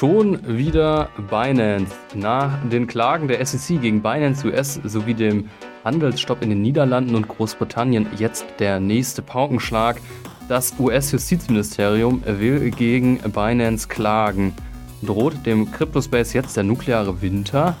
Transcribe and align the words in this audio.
Schon 0.00 0.38
wieder 0.46 1.10
Binance. 1.28 1.94
Nach 2.14 2.56
den 2.70 2.86
Klagen 2.86 3.28
der 3.28 3.44
SEC 3.44 3.82
gegen 3.82 4.00
Binance 4.00 4.46
US 4.46 4.80
sowie 4.82 5.12
dem 5.12 5.50
Handelsstopp 5.84 6.40
in 6.40 6.48
den 6.48 6.62
Niederlanden 6.62 7.14
und 7.14 7.28
Großbritannien 7.28 8.06
jetzt 8.16 8.46
der 8.60 8.80
nächste 8.80 9.20
Paukenschlag. 9.20 10.00
Das 10.48 10.72
US-Justizministerium 10.78 12.22
will 12.24 12.70
gegen 12.70 13.18
Binance 13.18 13.88
klagen. 13.88 14.54
Droht 15.02 15.44
dem 15.44 15.70
Cryptospace 15.70 16.32
jetzt 16.32 16.56
der 16.56 16.64
nukleare 16.64 17.20
Winter? 17.20 17.76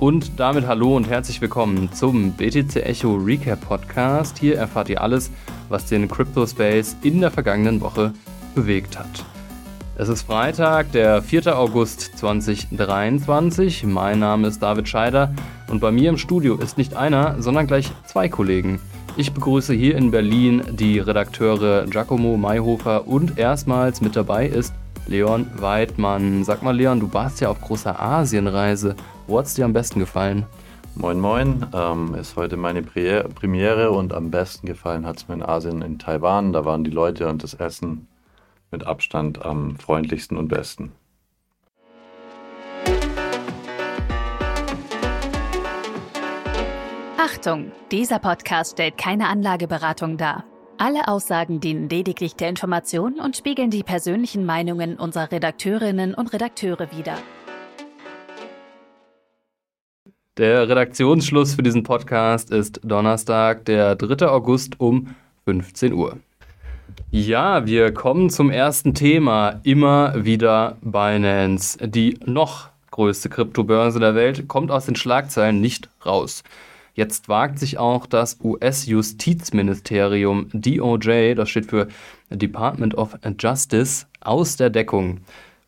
Und 0.00 0.40
damit 0.40 0.66
hallo 0.66 0.96
und 0.96 1.08
herzlich 1.08 1.40
willkommen 1.40 1.92
zum 1.92 2.32
BTC 2.32 2.74
Echo 2.84 3.14
Recap 3.14 3.60
Podcast. 3.60 4.36
Hier 4.36 4.56
erfahrt 4.56 4.88
ihr 4.88 5.00
alles, 5.00 5.30
was 5.68 5.86
den 5.86 6.08
Cryptospace 6.08 6.96
in 7.02 7.20
der 7.20 7.30
vergangenen 7.30 7.80
Woche 7.80 8.12
bewegt 8.56 8.98
hat. 8.98 9.24
Es 9.94 10.08
ist 10.08 10.22
Freitag, 10.22 10.90
der 10.92 11.20
4. 11.20 11.54
August 11.54 12.16
2023. 12.16 13.84
Mein 13.84 14.20
Name 14.20 14.48
ist 14.48 14.62
David 14.62 14.88
Scheider 14.88 15.34
und 15.68 15.80
bei 15.80 15.92
mir 15.92 16.08
im 16.08 16.16
Studio 16.16 16.56
ist 16.56 16.78
nicht 16.78 16.96
einer, 16.96 17.42
sondern 17.42 17.66
gleich 17.66 17.92
zwei 18.06 18.30
Kollegen. 18.30 18.80
Ich 19.18 19.34
begrüße 19.34 19.74
hier 19.74 19.96
in 19.98 20.10
Berlin 20.10 20.62
die 20.70 20.98
Redakteure 20.98 21.84
Giacomo 21.84 22.38
Mayhofer 22.38 23.06
und 23.06 23.38
erstmals 23.38 24.00
mit 24.00 24.16
dabei 24.16 24.46
ist 24.46 24.72
Leon 25.06 25.46
Weidmann. 25.56 26.42
Sag 26.42 26.62
mal, 26.62 26.74
Leon, 26.74 26.98
du 26.98 27.12
warst 27.12 27.42
ja 27.42 27.50
auf 27.50 27.60
großer 27.60 28.00
Asienreise. 28.00 28.96
Wo 29.26 29.38
hat 29.38 29.44
es 29.44 29.54
dir 29.54 29.66
am 29.66 29.74
besten 29.74 30.00
gefallen? 30.00 30.46
Moin 30.94 31.20
Moin, 31.20 31.66
ähm, 31.74 32.14
ist 32.14 32.36
heute 32.36 32.56
meine 32.56 32.82
Premiere 32.82 33.90
und 33.90 34.14
am 34.14 34.30
besten 34.30 34.66
gefallen 34.66 35.04
hat 35.04 35.18
es 35.18 35.28
mir 35.28 35.34
in 35.34 35.42
Asien 35.42 35.82
in 35.82 35.98
Taiwan. 35.98 36.54
Da 36.54 36.64
waren 36.64 36.82
die 36.82 36.90
Leute 36.90 37.28
und 37.28 37.42
das 37.42 37.52
Essen 37.52 38.08
mit 38.72 38.86
Abstand 38.86 39.44
am 39.44 39.76
freundlichsten 39.76 40.36
und 40.36 40.48
besten. 40.48 40.92
Achtung, 47.18 47.70
dieser 47.92 48.18
Podcast 48.18 48.72
stellt 48.72 48.98
keine 48.98 49.28
Anlageberatung 49.28 50.16
dar. 50.16 50.44
Alle 50.78 51.06
Aussagen 51.06 51.60
dienen 51.60 51.88
lediglich 51.88 52.34
der 52.34 52.48
Information 52.48 53.20
und 53.20 53.36
spiegeln 53.36 53.70
die 53.70 53.84
persönlichen 53.84 54.44
Meinungen 54.44 54.98
unserer 54.98 55.30
Redakteurinnen 55.30 56.14
und 56.14 56.32
Redakteure 56.32 56.90
wider. 56.90 57.16
Der 60.38 60.68
Redaktionsschluss 60.68 61.54
für 61.54 61.62
diesen 61.62 61.84
Podcast 61.84 62.50
ist 62.50 62.80
Donnerstag, 62.82 63.66
der 63.66 63.94
3. 63.94 64.26
August 64.26 64.80
um 64.80 65.14
15 65.44 65.92
Uhr. 65.92 66.18
Ja, 67.10 67.66
wir 67.66 67.92
kommen 67.92 68.30
zum 68.30 68.50
ersten 68.50 68.94
Thema. 68.94 69.60
Immer 69.62 70.24
wieder 70.24 70.78
Binance. 70.80 71.76
Die 71.88 72.18
noch 72.24 72.70
größte 72.90 73.28
Kryptobörse 73.28 74.00
der 74.00 74.14
Welt 74.14 74.48
kommt 74.48 74.70
aus 74.70 74.86
den 74.86 74.96
Schlagzeilen 74.96 75.60
nicht 75.60 75.90
raus. 76.06 76.42
Jetzt 76.94 77.28
wagt 77.28 77.58
sich 77.58 77.78
auch 77.78 78.06
das 78.06 78.38
US-Justizministerium 78.42 80.48
DOJ, 80.52 81.34
das 81.34 81.48
steht 81.48 81.70
für 81.70 81.88
Department 82.28 82.94
of 82.94 83.16
Justice, 83.38 84.04
aus 84.20 84.56
der 84.56 84.68
Deckung 84.68 85.20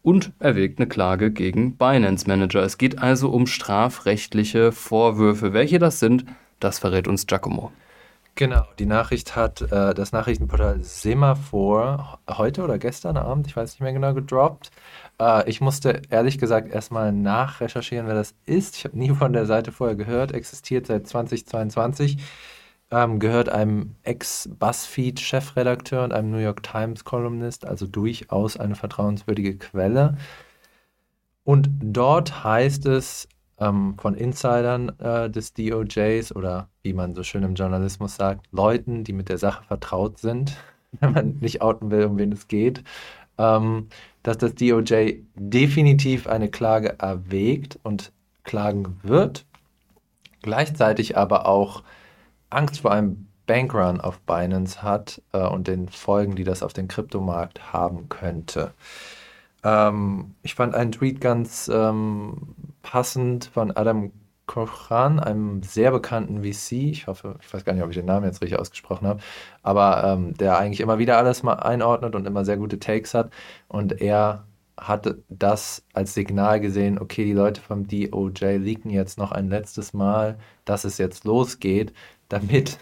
und 0.02 0.32
erwägt 0.38 0.78
eine 0.78 0.86
Klage 0.86 1.30
gegen 1.30 1.76
Binance 1.76 2.28
Manager. 2.28 2.62
Es 2.62 2.76
geht 2.76 3.02
also 3.02 3.30
um 3.30 3.46
strafrechtliche 3.46 4.70
Vorwürfe. 4.70 5.54
Welche 5.54 5.78
das 5.78 5.98
sind, 5.98 6.26
das 6.60 6.78
verrät 6.78 7.08
uns 7.08 7.26
Giacomo. 7.26 7.72
Genau, 8.36 8.64
die 8.80 8.86
Nachricht 8.86 9.36
hat 9.36 9.60
äh, 9.62 9.94
das 9.94 10.10
Nachrichtenportal 10.10 10.82
Semaphore 10.82 12.18
heute 12.28 12.64
oder 12.64 12.78
gestern 12.78 13.16
Abend, 13.16 13.46
ich 13.46 13.54
weiß 13.54 13.74
nicht 13.74 13.80
mehr 13.80 13.92
genau, 13.92 14.12
gedroppt. 14.12 14.72
Äh, 15.20 15.48
ich 15.48 15.60
musste 15.60 16.02
ehrlich 16.10 16.38
gesagt 16.38 16.72
erstmal 16.72 17.12
nachrecherchieren, 17.12 18.08
wer 18.08 18.14
das 18.14 18.34
ist. 18.44 18.76
Ich 18.76 18.84
habe 18.84 18.98
nie 18.98 19.10
von 19.10 19.32
der 19.32 19.46
Seite 19.46 19.70
vorher 19.70 19.94
gehört, 19.94 20.32
existiert 20.32 20.88
seit 20.88 21.06
2022, 21.06 22.18
ähm, 22.90 23.20
gehört 23.20 23.50
einem 23.50 23.94
Ex-Buzzfeed-Chefredakteur 24.02 26.02
und 26.02 26.12
einem 26.12 26.32
New 26.32 26.38
York 26.38 26.64
Times-Kolumnist, 26.64 27.64
also 27.66 27.86
durchaus 27.86 28.56
eine 28.56 28.74
vertrauenswürdige 28.74 29.58
Quelle. 29.58 30.16
Und 31.44 31.68
dort 31.80 32.42
heißt 32.42 32.86
es, 32.86 33.28
ähm, 33.64 33.96
von 33.98 34.14
Insidern 34.14 34.90
äh, 34.98 35.30
des 35.30 35.54
DOJs 35.54 36.34
oder 36.34 36.68
wie 36.82 36.92
man 36.92 37.14
so 37.14 37.22
schön 37.22 37.42
im 37.42 37.54
Journalismus 37.54 38.16
sagt, 38.16 38.46
Leuten, 38.52 39.04
die 39.04 39.12
mit 39.12 39.28
der 39.28 39.38
Sache 39.38 39.64
vertraut 39.64 40.18
sind, 40.18 40.56
wenn 40.92 41.12
man 41.12 41.38
nicht 41.40 41.62
outen 41.62 41.90
will, 41.90 42.04
um 42.04 42.18
wen 42.18 42.32
es 42.32 42.48
geht, 42.48 42.84
ähm, 43.38 43.88
dass 44.22 44.38
das 44.38 44.54
DOJ 44.54 45.22
definitiv 45.34 46.26
eine 46.26 46.48
Klage 46.48 46.98
erwägt 46.98 47.78
und 47.82 48.12
klagen 48.44 48.98
wird, 49.02 49.44
gleichzeitig 50.42 51.16
aber 51.16 51.46
auch 51.46 51.82
Angst 52.50 52.80
vor 52.80 52.92
einem 52.92 53.26
Bankrun 53.46 54.00
auf 54.00 54.20
Binance 54.20 54.82
hat 54.82 55.20
äh, 55.32 55.46
und 55.46 55.68
den 55.68 55.88
Folgen, 55.88 56.34
die 56.34 56.44
das 56.44 56.62
auf 56.62 56.72
den 56.72 56.88
Kryptomarkt 56.88 57.72
haben 57.72 58.08
könnte. 58.08 58.72
Ähm, 59.62 60.34
ich 60.42 60.54
fand 60.54 60.74
einen 60.74 60.92
Tweet 60.92 61.20
ganz 61.20 61.70
ähm, 61.72 62.54
passend 62.84 63.46
von 63.46 63.72
Adam 63.76 64.12
Kochan, 64.46 65.18
einem 65.20 65.62
sehr 65.62 65.90
bekannten 65.90 66.44
VC. 66.44 66.72
Ich 66.90 67.06
hoffe, 67.06 67.36
ich 67.40 67.52
weiß 67.52 67.64
gar 67.64 67.72
nicht, 67.72 67.82
ob 67.82 67.90
ich 67.90 67.96
den 67.96 68.04
Namen 68.06 68.26
jetzt 68.26 68.42
richtig 68.42 68.58
ausgesprochen 68.58 69.08
habe, 69.08 69.20
aber 69.62 70.04
ähm, 70.04 70.34
der 70.34 70.58
eigentlich 70.58 70.80
immer 70.80 70.98
wieder 70.98 71.16
alles 71.18 71.42
mal 71.42 71.54
einordnet 71.54 72.14
und 72.14 72.26
immer 72.26 72.44
sehr 72.44 72.58
gute 72.58 72.78
Takes 72.78 73.14
hat. 73.14 73.30
Und 73.68 74.00
er 74.00 74.44
hatte 74.76 75.22
das 75.28 75.84
als 75.94 76.14
Signal 76.14 76.60
gesehen, 76.60 76.98
okay, 76.98 77.24
die 77.24 77.32
Leute 77.32 77.60
vom 77.60 77.86
DOJ 77.88 78.56
leaken 78.58 78.90
jetzt 78.90 79.18
noch 79.18 79.32
ein 79.32 79.48
letztes 79.48 79.94
Mal, 79.94 80.38
dass 80.64 80.84
es 80.84 80.98
jetzt 80.98 81.24
losgeht, 81.24 81.92
damit 82.28 82.78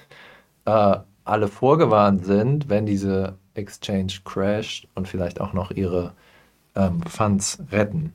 äh, 0.64 0.98
alle 1.24 1.48
vorgewarnt 1.48 2.24
sind, 2.26 2.69
wenn 2.69 2.86
diese 2.86 3.38
Exchange 3.54 4.12
crasht 4.24 4.88
und 4.94 5.08
vielleicht 5.08 5.40
auch 5.40 5.52
noch 5.52 5.70
ihre 5.70 6.14
ähm, 6.74 7.02
Funds 7.02 7.62
retten. 7.70 8.14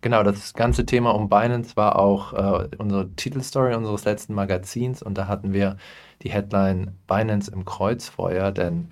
Genau, 0.00 0.22
das 0.22 0.54
ganze 0.54 0.86
Thema 0.86 1.10
um 1.10 1.28
Binance 1.28 1.76
war 1.76 1.98
auch 1.98 2.32
äh, 2.32 2.68
unsere 2.78 3.10
Titelstory 3.16 3.74
unseres 3.74 4.04
letzten 4.04 4.34
Magazins 4.34 5.02
und 5.02 5.18
da 5.18 5.28
hatten 5.28 5.52
wir 5.52 5.76
die 6.22 6.30
Headline 6.30 6.94
Binance 7.06 7.50
im 7.50 7.64
Kreuzfeuer, 7.64 8.50
denn 8.50 8.88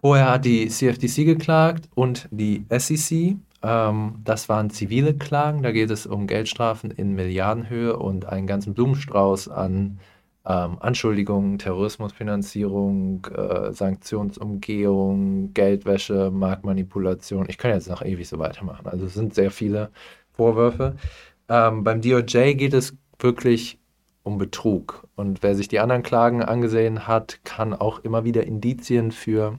vorher 0.00 0.30
hat 0.32 0.44
die 0.44 0.68
CFTC 0.68 1.24
geklagt 1.24 1.88
und 1.94 2.28
die 2.30 2.64
SEC. 2.70 3.36
Ähm, 3.62 4.14
das 4.24 4.48
waren 4.48 4.70
zivile 4.70 5.14
Klagen, 5.14 5.62
da 5.62 5.70
geht 5.70 5.90
es 5.90 6.06
um 6.06 6.26
Geldstrafen 6.26 6.90
in 6.90 7.14
Milliardenhöhe 7.14 7.96
und 7.96 8.26
einen 8.26 8.46
ganzen 8.46 8.74
Blumenstrauß 8.74 9.48
an 9.48 9.98
ähm, 10.46 10.78
Anschuldigungen, 10.80 11.58
Terrorismusfinanzierung, 11.58 13.26
äh, 13.26 13.72
Sanktionsumgehung, 13.72 15.52
Geldwäsche, 15.52 16.30
Marktmanipulation. 16.30 17.46
Ich 17.48 17.58
kann 17.58 17.72
jetzt 17.72 17.88
noch 17.88 18.02
ewig 18.02 18.28
so 18.28 18.38
weitermachen. 18.38 18.86
Also 18.86 19.06
es 19.06 19.14
sind 19.14 19.34
sehr 19.34 19.50
viele 19.50 19.90
Vorwürfe. 20.32 20.96
Ähm, 21.48 21.84
beim 21.84 22.00
DOJ 22.00 22.54
geht 22.54 22.72
es 22.72 22.96
wirklich 23.18 23.78
um 24.22 24.38
Betrug. 24.38 25.06
Und 25.14 25.42
wer 25.42 25.54
sich 25.54 25.68
die 25.68 25.80
anderen 25.80 26.02
Klagen 26.02 26.42
angesehen 26.42 27.06
hat, 27.06 27.40
kann 27.44 27.74
auch 27.74 27.98
immer 28.00 28.24
wieder 28.24 28.46
Indizien 28.46 29.12
für 29.12 29.58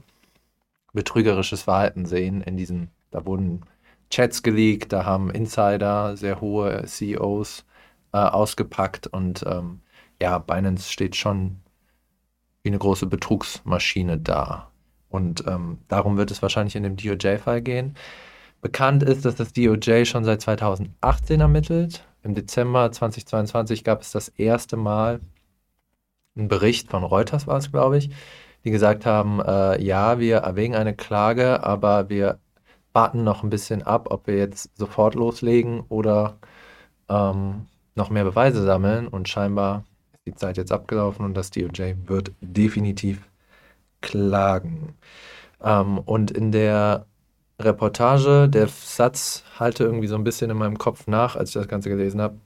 betrügerisches 0.92 1.62
Verhalten 1.62 2.06
sehen. 2.06 2.40
In 2.42 2.56
diesen, 2.56 2.90
da 3.10 3.24
wurden 3.24 3.62
Chats 4.10 4.42
geleakt, 4.42 4.92
da 4.92 5.04
haben 5.04 5.30
Insider, 5.30 6.16
sehr 6.16 6.40
hohe 6.40 6.84
CEOs 6.86 7.64
äh, 8.12 8.18
ausgepackt 8.18 9.06
und 9.06 9.44
ähm, 9.46 9.81
ja, 10.22 10.38
Binance 10.38 10.90
steht 10.90 11.16
schon 11.16 11.60
wie 12.62 12.68
eine 12.70 12.78
große 12.78 13.06
Betrugsmaschine 13.06 14.18
da. 14.18 14.70
Und 15.08 15.44
ähm, 15.48 15.78
darum 15.88 16.16
wird 16.16 16.30
es 16.30 16.40
wahrscheinlich 16.42 16.76
in 16.76 16.84
dem 16.84 16.96
DOJ-Fall 16.96 17.60
gehen. 17.60 17.96
Bekannt 18.60 19.02
ist, 19.02 19.24
dass 19.24 19.34
das 19.34 19.52
DOJ 19.52 20.04
schon 20.04 20.24
seit 20.24 20.40
2018 20.40 21.40
ermittelt. 21.40 22.06
Im 22.22 22.34
Dezember 22.34 22.92
2022 22.92 23.82
gab 23.82 24.02
es 24.02 24.12
das 24.12 24.28
erste 24.28 24.76
Mal 24.76 25.20
einen 26.36 26.46
Bericht 26.46 26.88
von 26.88 27.02
Reuters, 27.02 27.48
war 27.48 27.58
es, 27.58 27.72
glaube 27.72 27.98
ich, 27.98 28.10
die 28.64 28.70
gesagt 28.70 29.04
haben, 29.04 29.40
äh, 29.40 29.82
ja, 29.82 30.20
wir 30.20 30.36
erwägen 30.36 30.76
eine 30.76 30.94
Klage, 30.94 31.64
aber 31.64 32.08
wir 32.08 32.38
warten 32.92 33.24
noch 33.24 33.42
ein 33.42 33.50
bisschen 33.50 33.82
ab, 33.82 34.06
ob 34.10 34.28
wir 34.28 34.36
jetzt 34.36 34.70
sofort 34.78 35.16
loslegen 35.16 35.80
oder 35.88 36.38
ähm, 37.08 37.66
noch 37.96 38.10
mehr 38.10 38.24
Beweise 38.24 38.62
sammeln. 38.64 39.08
Und 39.08 39.28
scheinbar 39.28 39.84
die 40.26 40.34
Zeit 40.34 40.56
jetzt 40.56 40.72
abgelaufen 40.72 41.24
und 41.24 41.34
das 41.34 41.50
DOJ 41.50 41.94
wird 42.06 42.32
definitiv 42.40 43.28
klagen. 44.00 44.94
Ähm, 45.62 45.98
und 45.98 46.30
in 46.30 46.52
der 46.52 47.06
Reportage, 47.58 48.48
der 48.48 48.68
Satz 48.68 49.44
halte 49.58 49.84
irgendwie 49.84 50.06
so 50.06 50.16
ein 50.16 50.24
bisschen 50.24 50.50
in 50.50 50.56
meinem 50.56 50.78
Kopf 50.78 51.06
nach, 51.06 51.36
als 51.36 51.50
ich 51.50 51.54
das 51.54 51.68
Ganze 51.68 51.88
gelesen 51.88 52.20
habe. 52.20 52.36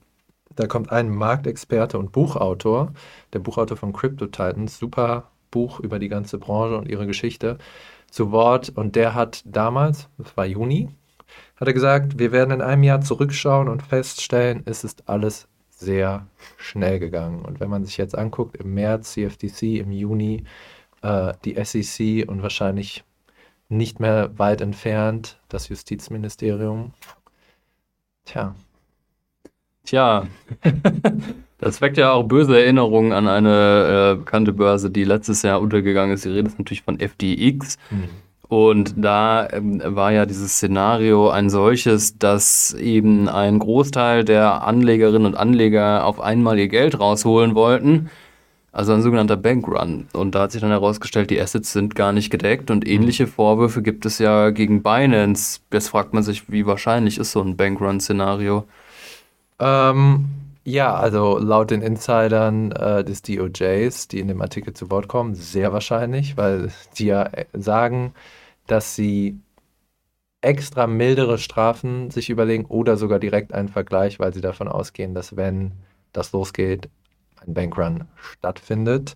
Da 0.55 0.67
kommt 0.67 0.91
ein 0.91 1.09
Marktexperte 1.09 1.99
und 1.99 2.11
Buchautor, 2.11 2.93
der 3.33 3.39
Buchautor 3.39 3.77
von 3.77 3.93
Crypto 3.93 4.25
Titans, 4.25 4.79
super 4.79 5.31
Buch 5.51 5.79
über 5.79 5.99
die 5.99 6.09
ganze 6.09 6.39
Branche 6.39 6.77
und 6.77 6.87
ihre 6.87 7.07
Geschichte, 7.07 7.57
zu 8.09 8.31
Wort. 8.31 8.69
Und 8.69 8.95
der 8.95 9.13
hat 9.13 9.43
damals, 9.45 10.09
das 10.17 10.35
war 10.35 10.45
Juni, 10.45 10.89
hat 11.57 11.67
er 11.67 11.73
gesagt, 11.73 12.17
wir 12.19 12.31
werden 12.31 12.51
in 12.51 12.61
einem 12.61 12.83
Jahr 12.83 13.01
zurückschauen 13.01 13.67
und 13.67 13.83
feststellen, 13.83 14.63
es 14.65 14.83
ist 14.83 15.07
alles 15.09 15.47
sehr 15.79 16.27
schnell 16.57 16.99
gegangen. 16.99 17.45
Und 17.45 17.59
wenn 17.59 17.69
man 17.69 17.85
sich 17.85 17.97
jetzt 17.97 18.17
anguckt, 18.17 18.57
im 18.57 18.73
März 18.73 19.13
CFTC, 19.13 19.79
im 19.79 19.91
Juni 19.91 20.43
äh, 21.01 21.33
die 21.45 21.63
SEC 21.63 22.27
und 22.27 22.41
wahrscheinlich 22.41 23.03
nicht 23.69 23.99
mehr 23.99 24.37
weit 24.37 24.61
entfernt 24.61 25.39
das 25.49 25.69
Justizministerium. 25.69 26.93
Tja. 28.25 28.55
Tja, 29.85 30.27
das 31.59 31.79
weckt 31.79 31.97
ja 31.97 32.11
auch 32.11 32.23
böse 32.23 32.59
Erinnerungen 32.59 33.13
an 33.13 33.27
eine 33.27 34.13
äh, 34.13 34.15
bekannte 34.15 34.53
Börse, 34.53 34.89
die 34.89 35.05
letztes 35.05 35.43
Jahr 35.43 35.61
untergegangen 35.61 36.13
ist. 36.13 36.25
Die 36.25 36.29
Rede 36.29 36.47
ist 36.47 36.59
natürlich 36.59 36.81
von 36.81 36.99
FDX. 36.99 37.77
Mhm. 37.89 38.09
Und 38.49 38.93
da 38.95 39.47
ähm, 39.51 39.81
war 39.83 40.11
ja 40.11 40.25
dieses 40.25 40.53
Szenario 40.53 41.29
ein 41.29 41.49
solches, 41.49 42.17
dass 42.17 42.73
eben 42.73 43.27
ein 43.27 43.59
Großteil 43.59 44.23
der 44.23 44.63
Anlegerinnen 44.63 45.25
und 45.25 45.35
Anleger 45.35 46.05
auf 46.05 46.21
einmal 46.21 46.57
ihr 46.57 46.69
Geld 46.69 46.99
rausholen 46.99 47.55
wollten. 47.55 48.09
Also 48.71 48.93
ein 48.93 49.01
sogenannter 49.01 49.37
Bankrun. 49.37 50.07
Und 50.13 50.35
da 50.35 50.43
hat 50.43 50.51
sich 50.51 50.61
dann 50.61 50.69
herausgestellt, 50.69 51.29
die 51.29 51.41
Assets 51.41 51.73
sind 51.73 51.95
gar 51.95 52.13
nicht 52.13 52.29
gedeckt 52.29 52.69
und 52.69 52.87
ähnliche 52.87 53.27
Vorwürfe 53.27 53.81
gibt 53.81 54.05
es 54.05 54.19
ja 54.19 54.51
gegen 54.51 54.83
Binance. 54.83 55.61
Jetzt 55.73 55.89
fragt 55.89 56.13
man 56.13 56.23
sich, 56.23 56.49
wie 56.49 56.65
wahrscheinlich 56.65 57.17
ist 57.17 57.31
so 57.31 57.41
ein 57.41 57.57
Bankrun-Szenario? 57.57 58.65
Ähm, 59.59 60.25
ja, 60.67 60.93
also 60.93 61.37
laut 61.37 61.71
den 61.71 61.81
Insidern 61.81 62.73
äh, 62.73 63.01
des 63.05 63.21
DOJs, 63.21 64.09
die 64.09 64.19
in 64.19 64.27
dem 64.27 64.41
Artikel 64.41 64.73
zu 64.73 64.91
Wort 64.91 65.07
kommen, 65.07 65.33
sehr 65.33 65.71
wahrscheinlich, 65.71 66.35
weil 66.35 66.73
die 66.97 67.05
ja 67.05 67.23
äh, 67.23 67.45
sagen, 67.53 68.13
dass 68.67 68.93
sie 68.93 69.39
extra 70.41 70.85
mildere 70.85 71.37
Strafen 71.37 72.11
sich 72.11 72.29
überlegen 72.29 72.65
oder 72.65 72.97
sogar 72.97 73.19
direkt 73.19 73.53
einen 73.53 73.69
Vergleich, 73.69 74.19
weil 74.19 74.33
sie 74.33 74.41
davon 74.41 74.67
ausgehen, 74.67 75.13
dass 75.13 75.37
wenn 75.37 75.71
das 76.11 76.33
losgeht, 76.33 76.89
ein 77.45 77.53
Bankrun 77.53 78.03
stattfindet. 78.17 79.15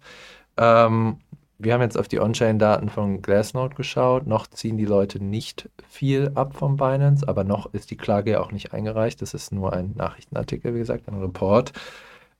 Ähm, 0.55 1.17
wir 1.63 1.73
haben 1.73 1.81
jetzt 1.81 1.97
auf 1.97 2.07
die 2.07 2.19
On-Chain-Daten 2.19 2.89
von 2.89 3.21
Glassnode 3.21 3.75
geschaut. 3.75 4.27
Noch 4.27 4.47
ziehen 4.47 4.77
die 4.77 4.85
Leute 4.85 5.23
nicht 5.23 5.69
viel 5.87 6.31
ab 6.35 6.55
vom 6.55 6.77
Binance, 6.77 7.27
aber 7.27 7.43
noch 7.43 7.73
ist 7.73 7.91
die 7.91 7.97
Klage 7.97 8.31
ja 8.31 8.41
auch 8.41 8.51
nicht 8.51 8.73
eingereicht. 8.73 9.21
Das 9.21 9.33
ist 9.33 9.51
nur 9.51 9.73
ein 9.73 9.93
Nachrichtenartikel, 9.95 10.73
wie 10.73 10.79
gesagt, 10.79 11.07
ein 11.07 11.19
Report. 11.19 11.73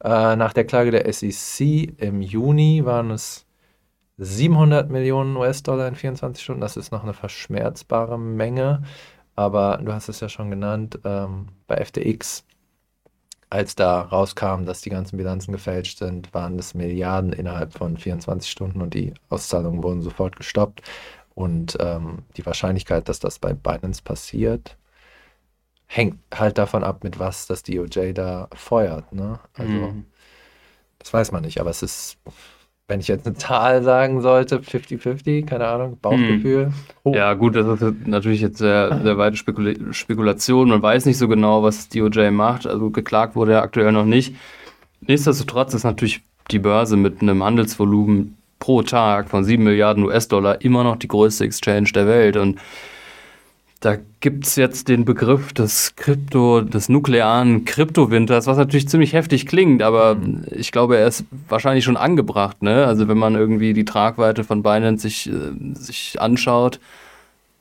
Äh, 0.04 0.36
nach 0.36 0.54
der 0.54 0.66
Klage 0.66 0.92
der 0.92 1.12
SEC 1.12 1.94
im 2.02 2.22
Juni 2.22 2.84
waren 2.86 3.12
es 3.12 3.46
700 4.18 4.90
Millionen 4.90 5.36
US-Dollar 5.36 5.88
in 5.88 5.96
24 5.96 6.44
Stunden. 6.44 6.62
Das 6.62 6.78
ist 6.78 6.92
noch 6.92 7.04
eine 7.04 7.14
verschmerzbare 7.14 8.20
Menge. 8.20 8.84
Aber 9.36 9.80
du 9.84 9.94
hast 9.94 10.10
es 10.10 10.20
ja 10.20 10.30
schon 10.30 10.50
genannt, 10.50 11.00
ähm, 11.06 11.48
bei 11.68 11.84
FTX 11.84 12.46
als 13.52 13.76
da 13.76 14.02
rauskam, 14.02 14.64
dass 14.64 14.80
die 14.80 14.90
ganzen 14.90 15.18
Bilanzen 15.18 15.52
gefälscht 15.52 15.98
sind, 16.00 16.34
waren 16.34 16.58
es 16.58 16.74
Milliarden 16.74 17.34
innerhalb 17.34 17.74
von 17.74 17.98
24 17.98 18.50
Stunden 18.50 18.82
und 18.82 18.94
die 18.94 19.14
Auszahlungen 19.28 19.84
wurden 19.84 20.02
sofort 20.02 20.38
gestoppt. 20.38 20.82
Und 21.36 21.78
ähm, 21.82 22.20
die 22.38 22.46
Wahrscheinlichkeit, 22.46 23.10
dass 23.10 23.20
das 23.20 23.40
bei 23.40 23.54
Binance 23.54 24.02
passiert, 24.04 24.78
hängt 25.86 26.18
halt 26.34 26.58
davon 26.58 26.86
ab, 26.86 27.04
mit 27.04 27.20
was 27.20 27.46
das 27.46 27.64
DOJ 27.64 28.14
da 28.14 28.48
feuert. 28.54 29.12
Ne? 29.12 29.38
Also, 29.54 29.74
mhm. 29.74 30.06
das 31.00 31.14
weiß 31.14 31.34
man 31.34 31.44
nicht, 31.44 31.60
aber 31.60 31.72
es 31.72 31.84
ist 31.84 32.18
wenn 32.92 33.00
ich 33.00 33.08
jetzt 33.08 33.26
eine 33.26 33.38
Zahl 33.38 33.84
sagen 33.84 34.20
sollte, 34.20 34.58
50-50, 34.58 35.46
keine 35.46 35.66
Ahnung, 35.66 35.98
Bauchgefühl. 36.02 36.74
Hm. 37.06 37.14
Ja, 37.14 37.34
gut, 37.36 37.56
das 37.56 37.82
ist 37.82 38.06
natürlich 38.06 38.42
jetzt 38.42 38.58
sehr, 38.58 39.00
sehr 39.02 39.18
weite 39.18 39.38
Spekula 39.38 39.72
Spekulation. 39.92 40.68
Man 40.68 40.82
weiß 40.82 41.06
nicht 41.06 41.18
so 41.18 41.30
genau, 41.30 41.64
was 41.64 41.88
DOJ 41.88 42.32
macht. 42.32 42.68
Also 42.68 42.90
geklagt 42.90 43.38
wurde 43.38 43.54
er 43.54 43.62
aktuell 43.62 43.94
noch 43.94 44.04
nicht. 44.04 44.36
Nichtsdestotrotz 45.00 45.74
ist 45.74 45.86
natürlich 45.86 46.22
die 46.52 46.60
Börse 46.60 46.98
mit 46.98 47.22
einem 47.22 47.42
Handelsvolumen 47.42 48.36
pro 48.60 48.82
Tag 48.82 49.30
von 49.30 49.46
7 49.46 49.64
Milliarden 49.64 50.04
US-Dollar 50.04 50.62
immer 50.62 50.84
noch 50.84 50.98
die 50.98 51.08
größte 51.08 51.46
Exchange 51.46 51.92
der 51.96 52.08
Welt. 52.08 52.36
Und 52.36 52.60
da 53.82 53.98
gibt 54.20 54.46
es 54.46 54.56
jetzt 54.56 54.90
den 54.90 55.06
Begriff 55.06 55.54
des 55.54 55.96
Krypto, 55.96 56.62
des 56.62 56.88
nuklearen 56.88 57.66
Kryptowinters, 57.66 58.46
was 58.46 58.58
natürlich 58.58 58.88
ziemlich 58.88 59.14
heftig 59.14 59.48
klingt, 59.48 59.82
aber 59.82 60.16
mhm. 60.16 60.44
ich 60.52 60.72
glaube, 60.72 60.98
er 60.98 61.08
ist 61.08 61.26
wahrscheinlich 61.50 61.84
schon 61.84 61.98
angebracht. 61.98 62.62
Ne? 62.62 62.86
Also 62.86 63.08
wenn 63.08 63.18
man 63.18 63.34
irgendwie 63.34 63.74
die 63.74 63.84
Tragweite 63.84 64.44
von 64.44 64.62
Binance 64.62 65.02
sich, 65.02 65.30
äh, 65.30 65.74
sich 65.74 66.22
anschaut, 66.22 66.80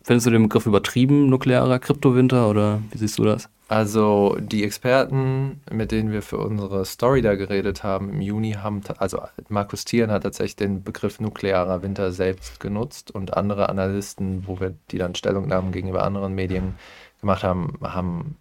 findest 0.02 0.26
du 0.26 0.31
den 0.31 0.44
Begriff 0.44 0.67
übertrieben, 0.67 1.29
nuklearer 1.29 1.79
Kryptowinter, 1.79 2.49
oder 2.49 2.81
wie 2.91 2.99
siehst 2.99 3.19
du 3.19 3.25
das? 3.25 3.49
Also 3.69 4.37
die 4.41 4.64
Experten, 4.64 5.61
mit 5.70 5.93
denen 5.93 6.11
wir 6.11 6.23
für 6.23 6.38
unsere 6.38 6.85
Story 6.85 7.23
da 7.23 7.37
geredet 7.37 7.85
haben 7.85 8.11
im 8.11 8.20
Juni, 8.20 8.55
haben, 8.55 8.81
also 8.99 9.23
Markus 9.49 9.85
Thieren 9.85 10.11
hat 10.11 10.25
tatsächlich 10.25 10.56
den 10.56 10.82
Begriff 10.82 11.20
nuklearer 11.20 11.82
Winter 11.82 12.11
selbst 12.11 12.58
genutzt 12.58 13.12
und 13.12 13.37
andere 13.37 13.69
Analysten, 13.69 14.44
wo 14.49 14.58
wir 14.58 14.75
die 14.91 14.99
dann 14.99 15.14
Stellungnahmen 15.14 15.70
gegenüber 15.70 16.03
anderen 16.03 16.35
Medien 16.35 16.75
gemacht 17.20 17.44
haben, 17.44 17.79
haben 17.82 18.37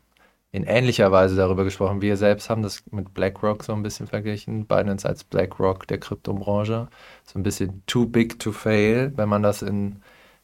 in 0.51 0.63
ähnlicher 0.63 1.11
Weise 1.11 1.35
darüber 1.35 1.63
gesprochen. 1.63 2.01
Wir 2.01 2.17
selbst 2.17 2.49
haben 2.49 2.63
das 2.63 2.83
mit 2.89 3.13
BlackRock 3.13 3.63
so 3.63 3.73
ein 3.73 3.83
bisschen 3.83 4.07
verglichen, 4.07 4.65
Binance 4.65 5.07
als 5.07 5.23
BlackRock 5.23 5.87
der 5.87 5.99
Kryptobranche. 5.99 6.87
So 7.23 7.37
ein 7.37 7.43
bisschen 7.43 7.83
too 7.85 8.07
big 8.07 8.39
to 8.39 8.51
fail, 8.51 9.13
wenn 9.15 9.29
man 9.29 9.43
das 9.43 9.61
in 9.61 9.97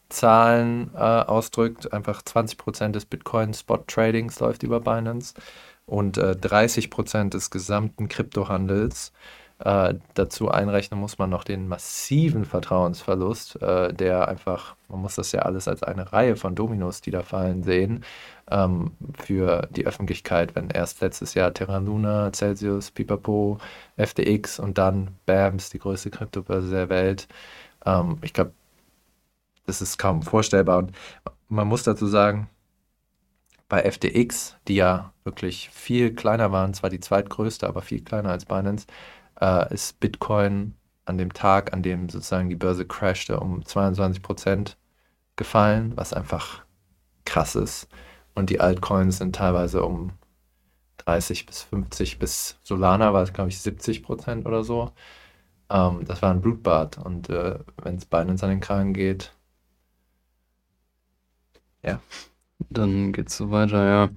Zahlen 0.10 0.92
äh, 0.96 1.00
ausdrückt, 1.00 1.92
einfach 1.94 2.22
20% 2.22 2.92
des 2.92 3.06
Bitcoin-Spot-Tradings 3.06 4.40
läuft 4.40 4.63
über 4.63 4.80
Binance 4.80 5.34
und 5.86 6.18
äh, 6.18 6.31
30% 6.40 7.30
des 7.30 7.50
gesamten 7.50 8.07
Kryptohandels. 8.07 9.12
Äh, 9.60 9.96
dazu 10.16 10.52
einrechnen 10.52 11.00
muss 11.00 11.18
man 11.18 11.30
noch 11.30 11.46
den 11.46 11.69
massiven 11.69 12.44
Vertrauensverlust, 12.44 13.62
äh, 13.62 13.94
der 13.94 14.28
einfach, 14.28 14.75
man 14.90 15.02
muss 15.02 15.16
das 15.16 15.31
ja 15.31 15.44
alles 15.44 15.69
als 15.69 15.81
eine 15.81 16.12
Reihe 16.12 16.36
von 16.36 16.56
Dominos, 16.56 17.00
die 17.00 17.12
da 17.12 17.22
fallen, 17.24 17.63
sehen, 17.63 18.04
ähm, 18.52 18.92
für 19.18 19.68
die 19.72 19.88
Öffentlichkeit, 19.88 20.56
wenn 20.56 20.69
erst 20.69 21.00
letztes 21.00 21.36
Jahr 21.36 21.54
Terra 21.54 21.78
Luna, 21.78 22.34
Celsius, 22.34 22.92
Pipapo, 22.92 23.57
FTX 23.98 24.60
und 24.60 24.78
dann 24.78 25.12
BAMS, 25.25 25.69
die 25.69 25.80
größte 25.80 26.10
Kryptobörse 26.10 26.69
der 26.72 26.90
Welt. 26.90 27.28
Ähm, 27.86 28.18
ich 28.24 28.34
glaube, 28.34 28.52
das 29.65 29.81
ist 29.81 29.97
kaum 29.97 30.21
vorstellbar. 30.21 30.79
Und 30.79 30.91
man 31.47 31.67
muss 31.67 31.83
dazu 31.83 32.07
sagen, 32.07 32.50
bei 33.67 33.89
FTX, 33.89 34.57
die 34.67 34.75
ja 34.75 35.13
wirklich 35.23 35.69
viel 35.71 36.13
kleiner 36.13 36.51
waren, 36.51 36.73
zwar 36.73 36.90
die 36.90 36.99
zweitgrößte, 36.99 37.68
aber 37.68 37.81
viel 37.81 38.04
kleiner 38.04 38.30
als 38.30 38.45
Binance, 38.45 38.85
äh, 39.42 39.73
ist 39.73 39.99
Bitcoin 39.99 40.75
an 41.06 41.18
dem 41.18 41.33
Tag, 41.33 41.73
an 41.73 41.83
dem 41.83 42.09
sozusagen 42.09 42.49
die 42.49 42.56
Börse 42.56 42.85
crashte, 42.85 43.40
um 43.40 43.66
22 43.66 44.21
Prozent 44.21 44.78
gefallen, 45.35 45.94
was 45.95 46.13
einfach 46.13 46.63
krass 47.25 47.56
ist. 47.56 47.87
Und 48.35 48.49
die 48.49 48.59
Altcoins 48.59 49.18
sind 49.18 49.35
teilweise 49.35 49.83
um 49.83 50.11
30 50.97 51.45
bis 51.45 51.63
50 51.63 52.19
bis 52.19 52.59
Solana 52.63 53.13
war 53.13 53.23
es, 53.23 53.33
glaube 53.33 53.49
ich, 53.49 53.59
70 53.59 54.04
Prozent 54.04 54.45
oder 54.45 54.63
so. 54.63 54.92
Ähm, 55.69 56.06
das 56.06 56.21
war 56.21 56.31
ein 56.31 56.42
Blutbad. 56.42 56.97
Und 56.99 57.30
äh, 57.30 57.59
wenn 57.83 57.95
es 57.97 58.06
Binance 58.06 58.44
an 58.45 58.51
den 58.51 58.59
Kragen 58.61 58.94
geht, 58.94 59.34
ja. 61.85 61.99
Dann 62.69 63.11
geht's 63.11 63.37
so 63.37 63.51
weiter, 63.51 63.85
ja. 63.85 64.09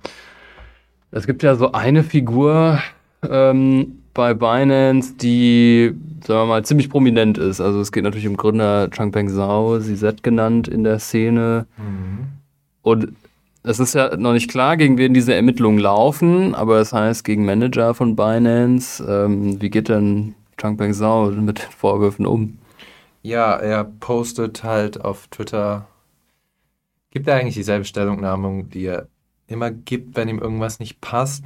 Es 1.11 1.27
gibt 1.27 1.43
ja 1.43 1.55
so 1.55 1.73
eine 1.73 2.03
Figur 2.03 2.81
ähm, 3.29 4.03
bei 4.15 4.35
Binance, 4.35 5.15
die, 5.15 5.95
sagen 6.27 6.41
wir 6.41 6.47
mal, 6.47 6.65
ziemlich 6.65 6.91
prominent 6.91 7.39
ist. 7.39 7.61
Also 7.61 7.81
es 7.81 7.93
geht 7.93 8.05
natürlich 8.05 8.29
um 8.29 8.37
Gründer 8.37 8.91
Changpeng 8.91 9.29
Zhao, 9.29 9.79
CZ 9.79 10.23
genannt 10.23 10.69
in 10.69 10.85
der 10.85 10.99
Szene. 10.99 11.67
Mhm. 11.77 12.29
Und 12.83 13.13
es 13.63 13.81
ist 13.81 13.95
ja 13.95 14.17
noch 14.17 14.33
nicht 14.33 14.51
klar, 14.51 14.77
gegen 14.77 14.99
wen 14.99 15.15
diese 15.15 15.35
Ermittlungen 15.35 15.79
laufen, 15.79 16.55
aber 16.55 16.79
es 16.81 16.93
heißt 16.93 17.25
gegen 17.25 17.45
Manager 17.45 17.95
von 17.95 18.17
Binance. 18.17 19.05
Ähm, 19.07 19.61
wie 19.61 19.71
geht 19.71 19.89
denn 19.89 20.35
Changpeng 20.57 20.93
Zhao 20.93 21.31
mit 21.31 21.59
den 21.59 21.71
Vorwürfen 21.71 22.27
um? 22.27 22.59
Ja, 23.23 23.57
er 23.57 23.85
postet 23.85 24.63
halt 24.65 25.05
auf 25.05 25.27
Twitter 25.29 25.87
Gibt 27.11 27.27
er 27.27 27.37
eigentlich 27.37 27.55
dieselbe 27.55 27.85
Stellungnahme, 27.85 28.65
die 28.65 28.87
er 28.87 29.09
immer 29.47 29.71
gibt, 29.71 30.17
wenn 30.17 30.29
ihm 30.29 30.39
irgendwas 30.39 30.79
nicht 30.79 31.01
passt? 31.01 31.45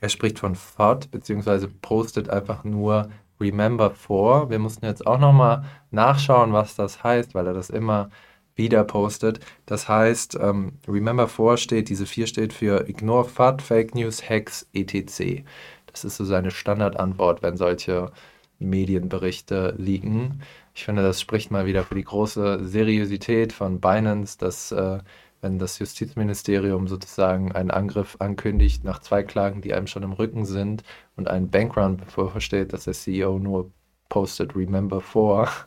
Er 0.00 0.08
spricht 0.08 0.38
von 0.38 0.54
FOD, 0.54 1.10
beziehungsweise 1.10 1.68
postet 1.68 2.28
einfach 2.28 2.64
nur 2.64 3.08
Remember 3.40 3.90
vor. 3.90 4.50
Wir 4.50 4.58
mussten 4.58 4.84
jetzt 4.84 5.06
auch 5.06 5.18
nochmal 5.18 5.64
nachschauen, 5.90 6.52
was 6.52 6.74
das 6.74 7.02
heißt, 7.02 7.34
weil 7.34 7.46
er 7.46 7.54
das 7.54 7.70
immer 7.70 8.10
wieder 8.54 8.84
postet. 8.84 9.40
Das 9.66 9.88
heißt, 9.88 10.38
ähm, 10.40 10.72
Remember 10.88 11.28
4 11.28 11.56
steht, 11.58 11.88
diese 11.88 12.06
4 12.06 12.26
steht 12.26 12.52
für 12.52 12.88
Ignore 12.88 13.24
FUD, 13.24 13.62
Fake 13.62 13.94
News, 13.94 14.28
Hacks, 14.28 14.66
etc. 14.72 15.44
Das 15.86 16.04
ist 16.04 16.16
so 16.16 16.24
seine 16.24 16.50
Standardantwort, 16.50 17.42
wenn 17.42 17.56
solche 17.56 18.10
Medienberichte 18.58 19.74
liegen. 19.78 20.40
Ich 20.76 20.84
finde, 20.84 21.02
das 21.02 21.22
spricht 21.22 21.50
mal 21.50 21.64
wieder 21.64 21.84
für 21.84 21.94
die 21.94 22.04
große 22.04 22.66
Seriosität 22.68 23.54
von 23.54 23.80
Binance, 23.80 24.36
dass 24.36 24.70
äh, 24.72 24.98
wenn 25.40 25.58
das 25.58 25.78
Justizministerium 25.78 26.86
sozusagen 26.86 27.50
einen 27.52 27.70
Angriff 27.70 28.16
ankündigt 28.18 28.84
nach 28.84 28.98
zwei 28.98 29.22
Klagen, 29.22 29.62
die 29.62 29.72
einem 29.72 29.86
schon 29.86 30.02
im 30.02 30.12
Rücken 30.12 30.44
sind 30.44 30.82
und 31.16 31.28
ein 31.28 31.48
Bankrun 31.48 31.96
bevorsteht, 31.96 32.74
dass 32.74 32.84
der 32.84 32.92
CEO 32.92 33.38
nur 33.38 33.72
postet 34.10 34.54
Remember 34.54 35.00
for. 35.00 35.48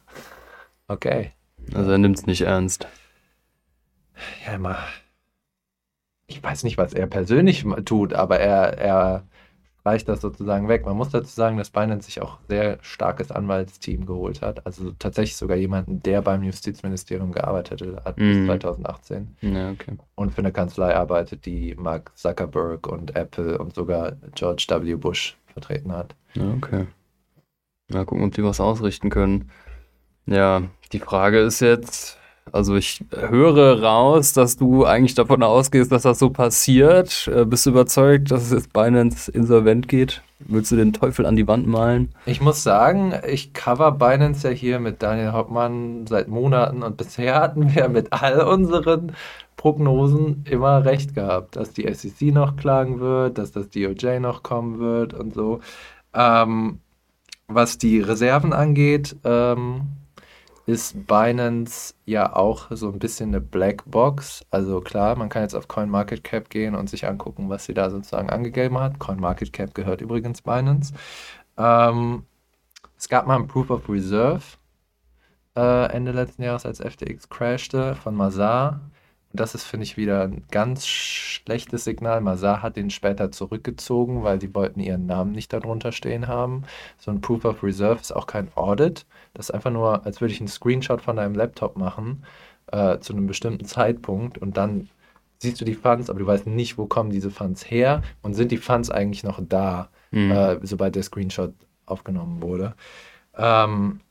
Okay. 0.91 1.33
Also 1.75 1.91
er 1.91 1.99
nimmt 1.99 2.17
es 2.17 2.25
nicht 2.25 2.41
ernst. 2.41 2.87
Ja, 4.43 4.53
immer. 4.53 4.79
Ich 6.25 6.41
weiß 6.41 6.63
nicht, 6.63 6.79
was 6.79 6.95
er 6.95 7.05
persönlich 7.05 7.63
tut, 7.85 8.13
aber 8.13 8.39
er, 8.39 8.79
er 8.79 9.27
reicht 9.89 10.07
das 10.07 10.21
sozusagen 10.21 10.67
weg. 10.67 10.85
Man 10.85 10.95
muss 10.95 11.09
dazu 11.09 11.27
sagen, 11.33 11.57
dass 11.57 11.71
Binance 11.71 12.05
sich 12.05 12.21
auch 12.21 12.37
sehr 12.47 12.77
starkes 12.81 13.31
Anwaltsteam 13.31 14.05
geholt 14.05 14.41
hat. 14.41 14.65
Also 14.65 14.91
tatsächlich 14.99 15.35
sogar 15.35 15.57
jemanden, 15.57 16.01
der 16.03 16.21
beim 16.21 16.43
Justizministerium 16.43 17.31
gearbeitet 17.31 17.81
hat 18.05 18.15
bis 18.15 18.37
Mhm. 18.37 18.45
2018 18.45 19.35
Ja, 19.41 19.71
okay. 19.71 19.97
und 20.15 20.31
für 20.33 20.39
eine 20.39 20.51
Kanzlei 20.51 20.95
arbeitet, 20.95 21.45
die 21.45 21.73
Mark 21.75 22.11
Zuckerberg 22.15 22.85
und 22.87 23.15
Apple 23.15 23.57
und 23.57 23.73
sogar 23.73 24.13
George 24.35 24.65
W. 24.69 24.95
Bush 24.95 25.35
vertreten 25.47 25.91
hat. 25.91 26.15
Ja, 26.35 26.43
okay. 26.55 26.85
Mal 27.91 28.05
gucken, 28.05 28.23
ob 28.25 28.33
die 28.35 28.43
was 28.43 28.59
ausrichten 28.59 29.09
können. 29.09 29.49
Ja, 30.27 30.61
die 30.91 30.99
Frage 30.99 31.39
ist 31.39 31.59
jetzt, 31.59 32.18
also 32.51 32.75
ich 32.75 33.03
höre 33.11 33.81
raus, 33.81 34.33
dass 34.33 34.57
du 34.57 34.85
eigentlich 34.85 35.15
davon 35.15 35.43
ausgehst, 35.43 35.91
dass 35.91 36.03
das 36.03 36.19
so 36.19 36.29
passiert. 36.29 37.29
Äh, 37.33 37.45
Bist 37.45 37.65
du 37.65 37.71
überzeugt, 37.71 38.31
dass 38.31 38.43
es 38.43 38.51
jetzt 38.51 38.73
Binance 38.73 39.31
insolvent 39.31 39.87
geht? 39.87 40.21
Willst 40.39 40.71
du 40.71 40.75
den 40.75 40.93
Teufel 40.93 41.25
an 41.25 41.35
die 41.35 41.47
Wand 41.47 41.67
malen? 41.67 42.09
Ich 42.25 42.41
muss 42.41 42.63
sagen, 42.63 43.13
ich 43.27 43.53
cover 43.53 43.91
Binance 43.91 44.47
ja 44.47 44.53
hier 44.53 44.79
mit 44.79 45.03
Daniel 45.03 45.33
Hauptmann 45.33 46.07
seit 46.07 46.27
Monaten 46.29 46.81
und 46.81 46.97
bisher 46.97 47.35
hatten 47.35 47.75
wir 47.75 47.89
mit 47.89 48.13
all 48.13 48.41
unseren 48.41 49.11
Prognosen 49.57 50.45
immer 50.49 50.85
recht 50.85 51.13
gehabt, 51.13 51.57
dass 51.57 51.73
die 51.73 51.93
SEC 51.93 52.33
noch 52.33 52.55
klagen 52.55 53.01
wird, 53.01 53.37
dass 53.37 53.51
das 53.51 53.69
DOJ 53.69 54.19
noch 54.19 54.41
kommen 54.41 54.79
wird 54.79 55.13
und 55.13 55.33
so. 55.33 55.59
Ähm, 56.13 56.79
was 57.49 57.77
die 57.77 57.99
Reserven 57.99 58.53
angeht, 58.53 59.17
ähm, 59.25 59.81
ist 60.69 61.07
Binance 61.07 61.95
ja 62.05 62.35
auch 62.35 62.67
so 62.69 62.89
ein 62.89 62.99
bisschen 62.99 63.29
eine 63.29 63.41
Blackbox. 63.41 64.45
Also 64.51 64.81
klar, 64.81 65.15
man 65.15 65.29
kann 65.29 65.41
jetzt 65.41 65.55
auf 65.55 65.67
CoinMarketCap 65.67 66.49
gehen 66.49 66.75
und 66.75 66.89
sich 66.89 67.07
angucken, 67.07 67.49
was 67.49 67.65
sie 67.65 67.73
da 67.73 67.89
sozusagen 67.89 68.29
angegeben 68.29 68.77
hat. 68.79 68.99
CoinMarketCap 68.99 69.73
gehört 69.73 70.01
übrigens 70.01 70.43
Binance. 70.43 70.93
Ähm, 71.57 72.25
es 72.97 73.09
gab 73.09 73.25
mal 73.25 73.37
ein 73.37 73.47
Proof 73.47 73.71
of 73.71 73.89
Reserve 73.89 74.43
äh, 75.55 75.91
Ende 75.91 76.11
letzten 76.11 76.43
Jahres, 76.43 76.65
als 76.65 76.79
FTX 76.79 77.29
crashte, 77.29 77.95
von 77.95 78.15
Mazar. 78.15 78.81
Und 79.31 79.39
das 79.39 79.53
ist, 79.55 79.63
finde 79.63 79.83
ich, 79.85 79.95
wieder 79.97 80.23
ein 80.23 80.43
ganz 80.49 80.87
schlechtes 80.87 81.83
Signal. 81.83 82.21
Mazar 82.21 82.61
hat 82.63 82.77
den 82.77 82.89
später 82.89 83.31
zurückgezogen, 83.31 84.23
weil 84.23 84.39
die 84.39 84.53
wollten 84.55 84.79
ihren 84.79 85.05
Namen 85.05 85.31
nicht 85.33 85.53
darunter 85.53 85.91
stehen 85.91 86.27
haben. 86.27 86.63
So 86.97 87.11
ein 87.11 87.21
Proof 87.21 87.45
of 87.45 87.63
Reserve 87.63 88.01
ist 88.01 88.11
auch 88.15 88.25
kein 88.27 88.49
Audit. 88.55 89.05
Das 89.33 89.47
ist 89.49 89.51
einfach 89.51 89.71
nur, 89.71 90.05
als 90.05 90.19
würde 90.21 90.33
ich 90.33 90.39
einen 90.39 90.47
Screenshot 90.47 91.01
von 91.01 91.17
deinem 91.17 91.35
Laptop 91.35 91.77
machen 91.77 92.25
äh, 92.71 92.99
zu 92.99 93.13
einem 93.13 93.27
bestimmten 93.27 93.65
Zeitpunkt 93.65 94.37
und 94.39 94.57
dann 94.57 94.89
siehst 95.37 95.61
du 95.61 95.65
die 95.65 95.75
Funds, 95.75 96.09
aber 96.09 96.19
du 96.19 96.27
weißt 96.27 96.47
nicht, 96.47 96.77
wo 96.77 96.85
kommen 96.85 97.11
diese 97.11 97.31
Funds 97.31 97.69
her 97.69 98.01
und 98.21 98.33
sind 98.33 98.51
die 98.51 98.57
Funds 98.57 98.89
eigentlich 98.89 99.23
noch 99.23 99.39
da, 99.41 99.89
Hm. 100.11 100.31
äh, 100.31 100.59
sobald 100.65 100.95
der 100.95 101.03
Screenshot 101.03 101.53
aufgenommen 101.85 102.41
wurde. 102.41 102.75
Ähm, 103.37 104.01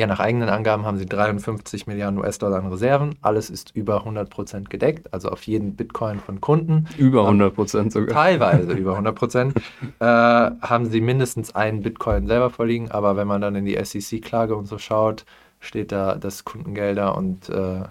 ja, 0.00 0.06
nach 0.06 0.18
eigenen 0.18 0.48
Angaben 0.48 0.86
haben 0.86 0.96
sie 0.96 1.04
53 1.04 1.86
Milliarden 1.86 2.18
US-Dollar 2.18 2.60
an 2.60 2.68
Reserven. 2.68 3.16
Alles 3.20 3.50
ist 3.50 3.76
über 3.76 4.06
100% 4.06 4.70
gedeckt, 4.70 5.12
also 5.12 5.28
auf 5.28 5.42
jeden 5.42 5.76
Bitcoin 5.76 6.20
von 6.20 6.40
Kunden. 6.40 6.88
Über 6.96 7.24
100 7.24 7.54
Prozent 7.54 7.92
sogar. 7.92 8.14
Teilweise 8.14 8.72
über 8.72 8.92
100 8.96 9.14
Prozent, 9.14 9.56
äh, 9.98 10.04
haben 10.04 10.86
sie 10.86 11.02
mindestens 11.02 11.54
einen 11.54 11.82
Bitcoin 11.82 12.26
selber 12.26 12.48
vorliegen, 12.48 12.90
aber 12.90 13.16
wenn 13.16 13.28
man 13.28 13.42
dann 13.42 13.54
in 13.56 13.66
die 13.66 13.76
SEC-Klage 13.76 14.56
und 14.56 14.64
so 14.64 14.78
schaut, 14.78 15.26
steht 15.58 15.92
da, 15.92 16.14
dass 16.14 16.46
Kundengelder 16.46 17.14
und 17.14 17.50
äh, 17.50 17.82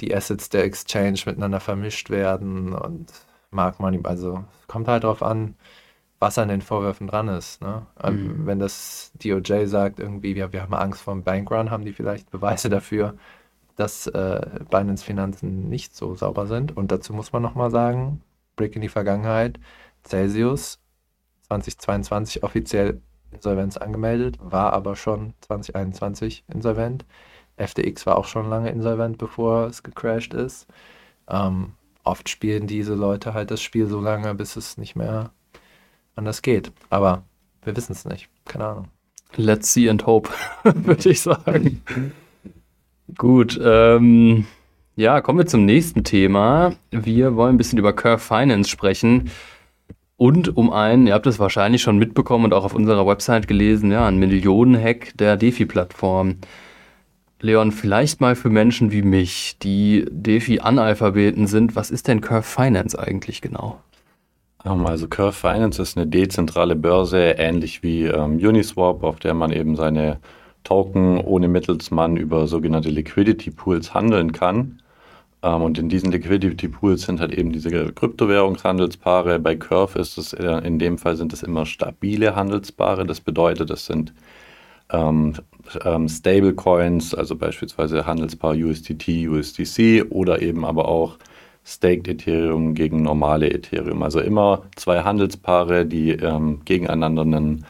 die 0.00 0.14
Assets 0.16 0.48
der 0.48 0.64
Exchange 0.64 1.20
miteinander 1.26 1.60
vermischt 1.60 2.08
werden 2.08 2.72
und 2.72 3.12
Mark 3.50 3.80
Money, 3.80 4.00
also 4.04 4.44
kommt 4.66 4.88
halt 4.88 5.04
darauf 5.04 5.22
an, 5.22 5.56
was 6.18 6.38
an 6.38 6.48
den 6.48 6.62
Vorwürfen 6.62 7.06
dran 7.06 7.28
ist. 7.28 7.60
Ne? 7.62 7.86
Also, 7.96 8.18
Mhm. 8.18 8.46
Wenn 8.46 8.58
das 8.58 9.12
DOJ 9.22 9.66
sagt, 9.66 10.00
irgendwie, 10.00 10.34
wir, 10.34 10.52
wir 10.52 10.62
haben 10.62 10.74
Angst 10.74 11.02
vor 11.02 11.14
einem 11.14 11.22
Bankrun, 11.24 11.70
haben 11.70 11.84
die 11.84 11.92
vielleicht 11.92 12.30
Beweise 12.30 12.68
dafür, 12.68 13.14
dass 13.76 14.06
äh, 14.08 14.60
Binance 14.70 15.04
Finanzen 15.04 15.68
nicht 15.68 15.94
so 15.96 16.14
sauber 16.16 16.46
sind. 16.46 16.76
Und 16.76 16.90
dazu 16.92 17.12
muss 17.14 17.32
man 17.32 17.42
nochmal 17.42 17.70
sagen, 17.70 18.22
Blick 18.56 18.74
in 18.76 18.82
die 18.82 18.88
Vergangenheit, 18.88 19.60
Celsius 20.04 20.80
2022 21.48 22.42
offiziell 22.42 23.00
Insolvenz 23.30 23.76
angemeldet, 23.76 24.38
war 24.40 24.72
aber 24.72 24.96
schon 24.96 25.34
2021 25.42 26.44
insolvent. 26.48 27.04
FTX 27.56 28.06
war 28.06 28.16
auch 28.18 28.24
schon 28.26 28.48
lange 28.48 28.70
insolvent, 28.70 29.18
bevor 29.18 29.66
es 29.66 29.82
gecrashed 29.82 30.34
ist. 30.34 30.66
Ähm, 31.28 31.74
oft 32.04 32.28
spielen 32.28 32.66
diese 32.66 32.94
Leute 32.94 33.34
halt 33.34 33.50
das 33.50 33.60
Spiel 33.62 33.86
so 33.86 34.00
lange, 34.00 34.34
bis 34.34 34.56
es 34.56 34.78
nicht 34.78 34.96
mehr 34.96 35.32
anders 36.18 36.42
geht. 36.42 36.72
Aber 36.90 37.22
wir 37.62 37.76
wissen 37.76 37.92
es 37.92 38.04
nicht. 38.04 38.28
Keine 38.44 38.66
Ahnung. 38.66 38.88
Let's 39.36 39.72
see 39.72 39.88
and 39.88 40.06
hope, 40.06 40.30
würde 40.64 41.10
ich 41.10 41.20
sagen. 41.20 41.82
Gut, 43.16 43.58
ähm, 43.62 44.46
ja, 44.96 45.20
kommen 45.20 45.38
wir 45.38 45.46
zum 45.46 45.64
nächsten 45.64 46.04
Thema. 46.04 46.74
Wir 46.90 47.36
wollen 47.36 47.54
ein 47.54 47.58
bisschen 47.58 47.78
über 47.78 47.92
Curve 47.92 48.18
Finance 48.18 48.68
sprechen. 48.68 49.30
Und 50.16 50.56
um 50.56 50.72
einen, 50.72 51.06
ihr 51.06 51.14
habt 51.14 51.28
es 51.28 51.38
wahrscheinlich 51.38 51.80
schon 51.80 51.96
mitbekommen 51.96 52.46
und 52.46 52.52
auch 52.52 52.64
auf 52.64 52.74
unserer 52.74 53.06
Website 53.06 53.46
gelesen, 53.46 53.92
ja, 53.92 54.06
ein 54.08 54.18
Millionen-Hack 54.18 55.12
der 55.16 55.36
DeFi-Plattform. 55.36 56.38
Leon, 57.40 57.70
vielleicht 57.70 58.20
mal 58.20 58.34
für 58.34 58.50
Menschen 58.50 58.90
wie 58.90 59.02
mich, 59.02 59.58
die 59.62 60.06
DeFi-Analphabeten 60.10 61.46
sind, 61.46 61.76
was 61.76 61.92
ist 61.92 62.08
denn 62.08 62.20
Curve 62.20 62.42
Finance 62.42 62.98
eigentlich 62.98 63.40
genau? 63.40 63.80
Also 64.64 65.06
Curve 65.08 65.32
Finance 65.32 65.80
ist 65.80 65.96
eine 65.96 66.06
dezentrale 66.06 66.74
Börse, 66.74 67.36
ähnlich 67.38 67.82
wie 67.82 68.04
ähm, 68.04 68.38
Uniswap, 68.38 69.04
auf 69.04 69.20
der 69.20 69.34
man 69.34 69.52
eben 69.52 69.76
seine 69.76 70.18
Token 70.64 71.18
ohne 71.20 71.48
Mittelsmann 71.48 72.16
über 72.16 72.46
sogenannte 72.46 72.90
Liquidity 72.90 73.50
Pools 73.50 73.94
handeln 73.94 74.32
kann. 74.32 74.82
Ähm, 75.42 75.62
und 75.62 75.78
in 75.78 75.88
diesen 75.88 76.10
Liquidity 76.10 76.68
Pools 76.68 77.02
sind 77.02 77.20
halt 77.20 77.32
eben 77.32 77.52
diese 77.52 77.70
Kryptowährungshandelspaare. 77.70 79.38
Bei 79.38 79.54
Curve 79.54 79.98
ist 80.00 80.18
es 80.18 80.32
äh, 80.32 80.58
in 80.66 80.78
dem 80.78 80.98
Fall 80.98 81.16
sind 81.16 81.32
es 81.32 81.42
immer 81.42 81.64
stabile 81.64 82.34
Handelspaare. 82.34 83.06
Das 83.06 83.20
bedeutet, 83.20 83.70
das 83.70 83.86
sind 83.86 84.12
ähm, 84.90 85.34
ähm, 85.84 86.08
Stablecoins, 86.08 87.14
also 87.14 87.36
beispielsweise 87.36 88.06
Handelspaar 88.06 88.54
USDT, 88.54 89.28
USDC 89.28 90.06
oder 90.10 90.42
eben 90.42 90.64
aber 90.64 90.88
auch 90.88 91.18
Staked 91.68 92.08
Ethereum 92.08 92.74
gegen 92.74 93.02
normale 93.02 93.50
Ethereum. 93.50 94.02
Also 94.02 94.20
immer 94.20 94.62
zwei 94.76 95.02
Handelspaare, 95.02 95.84
die 95.84 96.12
ähm, 96.12 96.62
gegeneinander 96.64 97.22
einen, 97.22 97.66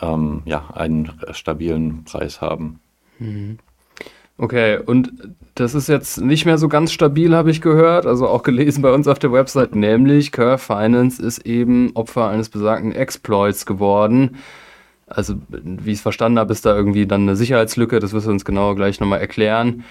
ähm, 0.00 0.40
ja, 0.46 0.70
einen 0.72 1.12
stabilen 1.32 2.04
Preis 2.04 2.40
haben. 2.40 2.80
Okay, 4.38 4.78
und 4.84 5.12
das 5.54 5.74
ist 5.74 5.88
jetzt 5.88 6.20
nicht 6.20 6.46
mehr 6.46 6.56
so 6.56 6.68
ganz 6.68 6.90
stabil, 6.90 7.34
habe 7.36 7.50
ich 7.50 7.60
gehört, 7.60 8.06
also 8.06 8.26
auch 8.26 8.42
gelesen 8.42 8.82
bei 8.82 8.92
uns 8.92 9.06
auf 9.06 9.18
der 9.18 9.30
Website, 9.30 9.76
nämlich 9.76 10.32
Curve 10.32 10.58
Finance 10.58 11.22
ist 11.22 11.46
eben 11.46 11.94
Opfer 11.94 12.28
eines 12.28 12.48
besagten 12.48 12.92
Exploits 12.92 13.66
geworden. 13.66 14.36
Also, 15.06 15.34
wie 15.48 15.90
ich 15.90 15.98
es 15.98 16.02
verstanden 16.02 16.38
habe, 16.38 16.52
ist 16.52 16.64
da 16.64 16.74
irgendwie 16.74 17.06
dann 17.06 17.22
eine 17.22 17.36
Sicherheitslücke, 17.36 18.00
das 18.00 18.14
wirst 18.14 18.26
du 18.26 18.30
uns 18.30 18.44
genau 18.44 18.74
gleich 18.74 18.98
nochmal 19.00 19.20
erklären, 19.20 19.84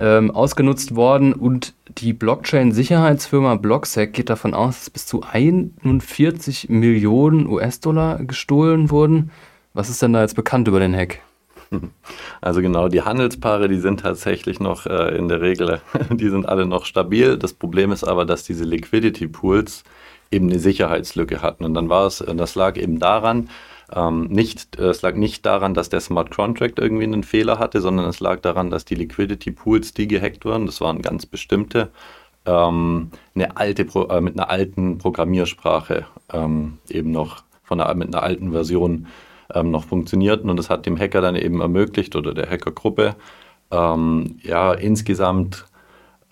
ähm, 0.00 0.30
ausgenutzt 0.30 0.96
worden 0.96 1.32
und 1.32 1.74
die 1.98 2.12
Blockchain-Sicherheitsfirma 2.12 3.54
Blocksec 3.56 4.12
geht 4.12 4.30
davon 4.30 4.54
aus, 4.54 4.78
dass 4.78 4.90
bis 4.90 5.06
zu 5.06 5.22
41 5.22 6.68
Millionen 6.68 7.46
US-Dollar 7.46 8.24
gestohlen 8.24 8.90
wurden. 8.90 9.30
Was 9.72 9.88
ist 9.88 10.02
denn 10.02 10.12
da 10.12 10.22
jetzt 10.22 10.36
bekannt 10.36 10.68
über 10.68 10.80
den 10.80 10.94
Hack? 10.94 11.20
Also 12.40 12.60
genau, 12.60 12.88
die 12.88 13.00
Handelspaare, 13.00 13.68
die 13.68 13.78
sind 13.78 14.00
tatsächlich 14.00 14.60
noch 14.60 14.84
äh, 14.84 15.16
in 15.16 15.28
der 15.28 15.40
Regel, 15.40 15.80
die 16.10 16.28
sind 16.28 16.46
alle 16.46 16.66
noch 16.66 16.84
stabil. 16.84 17.38
Das 17.38 17.54
Problem 17.54 17.90
ist 17.90 18.04
aber, 18.04 18.26
dass 18.26 18.44
diese 18.44 18.64
Liquidity 18.64 19.28
Pools 19.28 19.82
eben 20.30 20.50
eine 20.50 20.58
Sicherheitslücke 20.58 21.40
hatten. 21.40 21.64
Und 21.64 21.74
dann 21.74 21.88
war 21.88 22.06
es, 22.06 22.22
das 22.36 22.54
lag 22.54 22.76
eben 22.76 22.98
daran, 22.98 23.48
ähm, 23.92 24.24
nicht, 24.28 24.78
äh, 24.78 24.84
es 24.88 25.02
lag 25.02 25.14
nicht 25.14 25.44
daran, 25.46 25.74
dass 25.74 25.88
der 25.88 26.00
Smart 26.00 26.30
Contract 26.30 26.78
irgendwie 26.78 27.04
einen 27.04 27.22
Fehler 27.24 27.58
hatte, 27.58 27.80
sondern 27.80 28.06
es 28.08 28.20
lag 28.20 28.40
daran, 28.40 28.70
dass 28.70 28.84
die 28.84 28.94
Liquidity 28.94 29.50
Pools, 29.52 29.94
die 29.94 30.08
gehackt 30.08 30.44
wurden, 30.44 30.66
das 30.66 30.80
waren 30.80 31.02
ganz 31.02 31.26
bestimmte, 31.26 31.90
ähm, 32.46 33.10
eine 33.34 33.56
alte, 33.56 33.84
Pro- 33.84 34.08
äh, 34.08 34.20
mit 34.20 34.38
einer 34.38 34.50
alten 34.50 34.98
Programmiersprache 34.98 36.06
ähm, 36.32 36.78
eben 36.88 37.10
noch 37.10 37.42
von 37.62 37.80
einer, 37.80 37.94
mit 37.94 38.08
einer 38.14 38.22
alten 38.22 38.52
Version 38.52 39.06
ähm, 39.54 39.70
noch 39.70 39.84
funktionierten 39.84 40.50
und 40.50 40.56
das 40.58 40.70
hat 40.70 40.86
dem 40.86 40.98
Hacker 40.98 41.20
dann 41.20 41.36
eben 41.36 41.60
ermöglicht 41.60 42.16
oder 42.16 42.34
der 42.34 42.50
Hackergruppe 42.50 43.16
ähm, 43.70 44.38
ja 44.42 44.72
insgesamt 44.74 45.66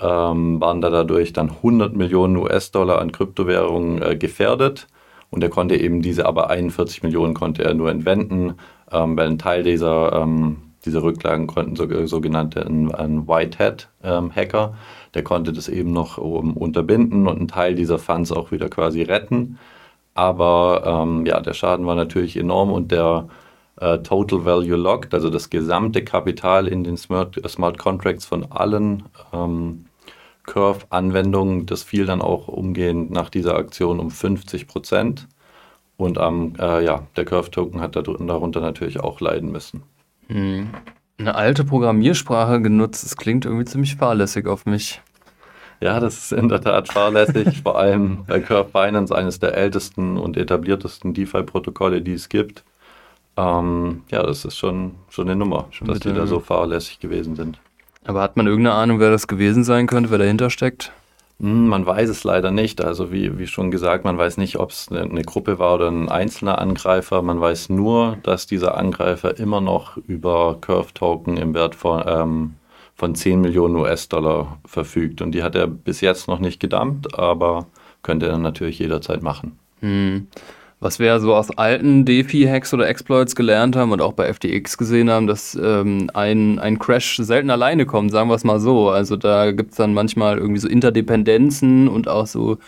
ähm, 0.00 0.60
waren 0.60 0.80
da 0.80 0.90
dadurch 0.90 1.32
dann 1.32 1.50
100 1.50 1.94
Millionen 1.96 2.36
US-Dollar 2.36 3.00
an 3.00 3.12
Kryptowährungen 3.12 4.02
äh, 4.02 4.16
gefährdet. 4.16 4.88
Und 5.32 5.42
er 5.42 5.48
konnte 5.48 5.76
eben 5.76 6.02
diese 6.02 6.26
aber 6.26 6.50
41 6.50 7.02
Millionen 7.02 7.32
konnte 7.32 7.64
er 7.64 7.72
nur 7.72 7.90
entwenden, 7.90 8.54
ähm, 8.92 9.16
weil 9.16 9.28
ein 9.28 9.38
Teil 9.38 9.62
dieser, 9.62 10.12
ähm, 10.12 10.58
dieser 10.84 11.02
Rücklagen 11.02 11.46
konnten 11.46 11.74
so, 11.74 12.06
sogenannte 12.06 12.64
ein, 12.66 12.94
ein 12.94 13.26
Whitehead-Hacker, 13.26 14.64
ähm, 14.64 14.74
der 15.14 15.24
konnte 15.24 15.54
das 15.54 15.68
eben 15.68 15.92
noch 15.92 16.18
unterbinden 16.18 17.26
und 17.26 17.38
einen 17.38 17.48
Teil 17.48 17.74
dieser 17.74 17.98
Funds 17.98 18.30
auch 18.30 18.52
wieder 18.52 18.68
quasi 18.68 19.02
retten. 19.02 19.58
Aber 20.14 20.82
ähm, 20.84 21.24
ja, 21.24 21.40
der 21.40 21.54
Schaden 21.54 21.86
war 21.86 21.94
natürlich 21.94 22.36
enorm 22.36 22.70
und 22.70 22.92
der 22.92 23.28
äh, 23.80 23.98
Total 24.00 24.44
Value 24.44 24.76
Locked, 24.76 25.14
also 25.14 25.30
das 25.30 25.48
gesamte 25.48 26.04
Kapital 26.04 26.68
in 26.68 26.84
den 26.84 26.98
Smart, 26.98 27.40
Smart 27.48 27.78
Contracts 27.78 28.26
von 28.26 28.52
allen 28.52 29.04
ähm, 29.32 29.86
Curve-Anwendungen, 30.44 31.66
das 31.66 31.82
fiel 31.82 32.06
dann 32.06 32.20
auch 32.20 32.48
umgehend 32.48 33.10
nach 33.10 33.30
dieser 33.30 33.56
Aktion 33.56 34.00
um 34.00 34.10
50 34.10 34.66
Prozent. 34.66 35.28
Und 35.96 36.18
ähm, 36.20 36.54
äh, 36.58 36.84
ja, 36.84 37.06
der 37.16 37.24
Curve-Token 37.24 37.80
hat 37.80 37.96
darunter 37.96 38.60
natürlich 38.60 39.00
auch 39.00 39.20
leiden 39.20 39.52
müssen. 39.52 39.82
Hm. 40.28 40.70
Eine 41.18 41.34
alte 41.36 41.64
Programmiersprache 41.64 42.60
genutzt, 42.60 43.04
das 43.04 43.16
klingt 43.16 43.44
irgendwie 43.44 43.66
ziemlich 43.66 43.96
fahrlässig 43.96 44.46
auf 44.46 44.66
mich. 44.66 45.00
Ja, 45.80 46.00
das 46.00 46.18
ist 46.18 46.32
in 46.32 46.48
der 46.48 46.60
Tat 46.60 46.88
fahrlässig, 46.88 47.60
vor 47.62 47.78
allem 47.78 48.24
bei 48.26 48.40
Curve 48.40 48.70
Finance, 48.70 49.14
eines 49.14 49.40
der 49.40 49.56
ältesten 49.56 50.16
und 50.16 50.36
etabliertesten 50.36 51.12
DeFi-Protokolle, 51.14 52.02
die 52.02 52.14
es 52.14 52.28
gibt. 52.28 52.64
Ähm, 53.36 54.02
ja, 54.10 54.22
das 54.22 54.44
ist 54.44 54.56
schon, 54.56 54.96
schon 55.08 55.28
eine 55.28 55.36
Nummer, 55.36 55.66
schon 55.70 55.88
dass 55.88 56.00
die 56.00 56.12
da 56.12 56.26
so 56.26 56.40
fahrlässig 56.40 57.00
gewesen 57.00 57.36
sind. 57.36 57.60
Aber 58.04 58.20
hat 58.20 58.36
man 58.36 58.46
irgendeine 58.46 58.76
Ahnung, 58.76 59.00
wer 59.00 59.10
das 59.10 59.26
gewesen 59.26 59.64
sein 59.64 59.86
könnte, 59.86 60.10
wer 60.10 60.18
dahinter 60.18 60.50
steckt? 60.50 60.92
Hm, 61.40 61.68
man 61.68 61.86
weiß 61.86 62.08
es 62.08 62.24
leider 62.24 62.50
nicht. 62.50 62.80
Also 62.80 63.12
wie, 63.12 63.38
wie 63.38 63.46
schon 63.46 63.70
gesagt, 63.70 64.04
man 64.04 64.18
weiß 64.18 64.38
nicht, 64.38 64.58
ob 64.58 64.70
es 64.70 64.88
eine, 64.90 65.02
eine, 65.02 65.22
Gruppe 65.22 65.58
war 65.58 65.74
oder 65.74 65.88
ein 65.88 66.08
einzelner 66.08 66.58
Angreifer. 66.58 67.22
Man 67.22 67.40
weiß 67.40 67.68
nur, 67.68 68.18
dass 68.22 68.46
dieser 68.46 68.76
Angreifer 68.76 69.38
immer 69.38 69.60
noch 69.60 69.96
über 69.96 70.58
Curve-Token 70.60 71.36
im 71.36 71.54
Wert 71.54 71.74
von, 71.74 72.02
ähm, 72.06 72.54
von 72.94 73.14
10 73.14 73.40
Millionen 73.40 73.76
US-Dollar 73.76 74.58
verfügt. 74.64 75.22
Und 75.22 75.32
die 75.32 75.42
hat 75.42 75.54
er 75.54 75.66
bis 75.66 76.00
jetzt 76.00 76.28
noch 76.28 76.40
nicht 76.40 76.60
gedumpt, 76.60 77.18
aber 77.18 77.66
könnte 78.02 78.26
er 78.26 78.38
natürlich 78.38 78.78
jederzeit 78.78 79.22
machen. 79.22 79.58
Hm 79.80 80.26
was 80.82 80.98
wir 80.98 81.20
so 81.20 81.32
aus 81.36 81.56
alten 81.56 82.04
DeFi-Hacks 82.04 82.74
oder 82.74 82.88
Exploits 82.88 83.36
gelernt 83.36 83.76
haben 83.76 83.92
und 83.92 84.02
auch 84.02 84.14
bei 84.14 84.32
FTX 84.32 84.76
gesehen 84.76 85.10
haben, 85.10 85.28
dass 85.28 85.54
ähm, 85.54 86.10
ein, 86.12 86.58
ein 86.58 86.80
Crash 86.80 87.18
selten 87.18 87.50
alleine 87.50 87.86
kommt, 87.86 88.10
sagen 88.10 88.28
wir 88.28 88.34
es 88.34 88.42
mal 88.42 88.58
so. 88.58 88.90
Also 88.90 89.16
da 89.16 89.52
gibt 89.52 89.70
es 89.70 89.76
dann 89.76 89.94
manchmal 89.94 90.38
irgendwie 90.38 90.58
so 90.58 90.66
Interdependenzen 90.66 91.86
und 91.86 92.08
auch 92.08 92.26
so 92.26 92.58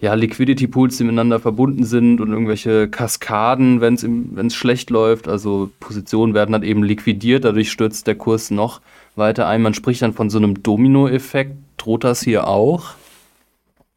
ja, 0.00 0.14
Liquidity-Pools, 0.14 0.98
die 0.98 1.04
miteinander 1.04 1.40
verbunden 1.40 1.84
sind 1.84 2.20
und 2.20 2.30
irgendwelche 2.30 2.88
Kaskaden, 2.88 3.80
wenn 3.80 4.46
es 4.46 4.54
schlecht 4.54 4.90
läuft. 4.90 5.26
Also 5.26 5.68
Positionen 5.80 6.34
werden 6.34 6.52
dann 6.52 6.62
eben 6.62 6.84
liquidiert, 6.84 7.44
dadurch 7.44 7.72
stürzt 7.72 8.06
der 8.06 8.14
Kurs 8.14 8.52
noch 8.52 8.80
weiter 9.16 9.48
ein. 9.48 9.62
Man 9.62 9.74
spricht 9.74 10.02
dann 10.02 10.12
von 10.12 10.30
so 10.30 10.38
einem 10.38 10.62
Domino-Effekt. 10.62 11.56
Droht 11.76 12.04
das 12.04 12.22
hier 12.22 12.46
auch? 12.46 12.94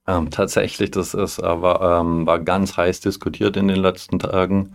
Ähm, 0.07 0.29
tatsächlich, 0.29 0.91
das 0.91 1.13
ist, 1.13 1.39
aber, 1.39 1.99
ähm, 2.01 2.27
war 2.27 2.39
ganz 2.39 2.77
heiß 2.77 2.99
diskutiert 3.01 3.57
in 3.57 3.67
den 3.67 3.77
letzten 3.77 4.19
Tagen 4.19 4.73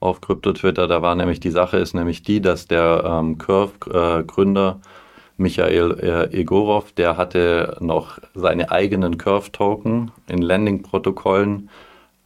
auf 0.00 0.20
Krypto-Twitter. 0.20 0.86
Da 0.88 1.02
war 1.02 1.14
nämlich 1.14 1.40
die 1.40 1.50
Sache 1.50 1.76
ist 1.76 1.94
nämlich 1.94 2.22
die, 2.22 2.40
dass 2.40 2.66
der 2.66 3.04
ähm, 3.04 3.36
Curve-Gründer 3.38 4.80
äh, 4.82 4.88
Michael 5.36 5.98
äh, 6.32 6.38
Egorov, 6.38 6.92
der 6.92 7.16
hatte 7.16 7.76
noch 7.80 8.18
seine 8.34 8.70
eigenen 8.70 9.18
Curve-Token 9.18 10.12
in 10.28 10.42
Landing-Protokollen 10.42 11.70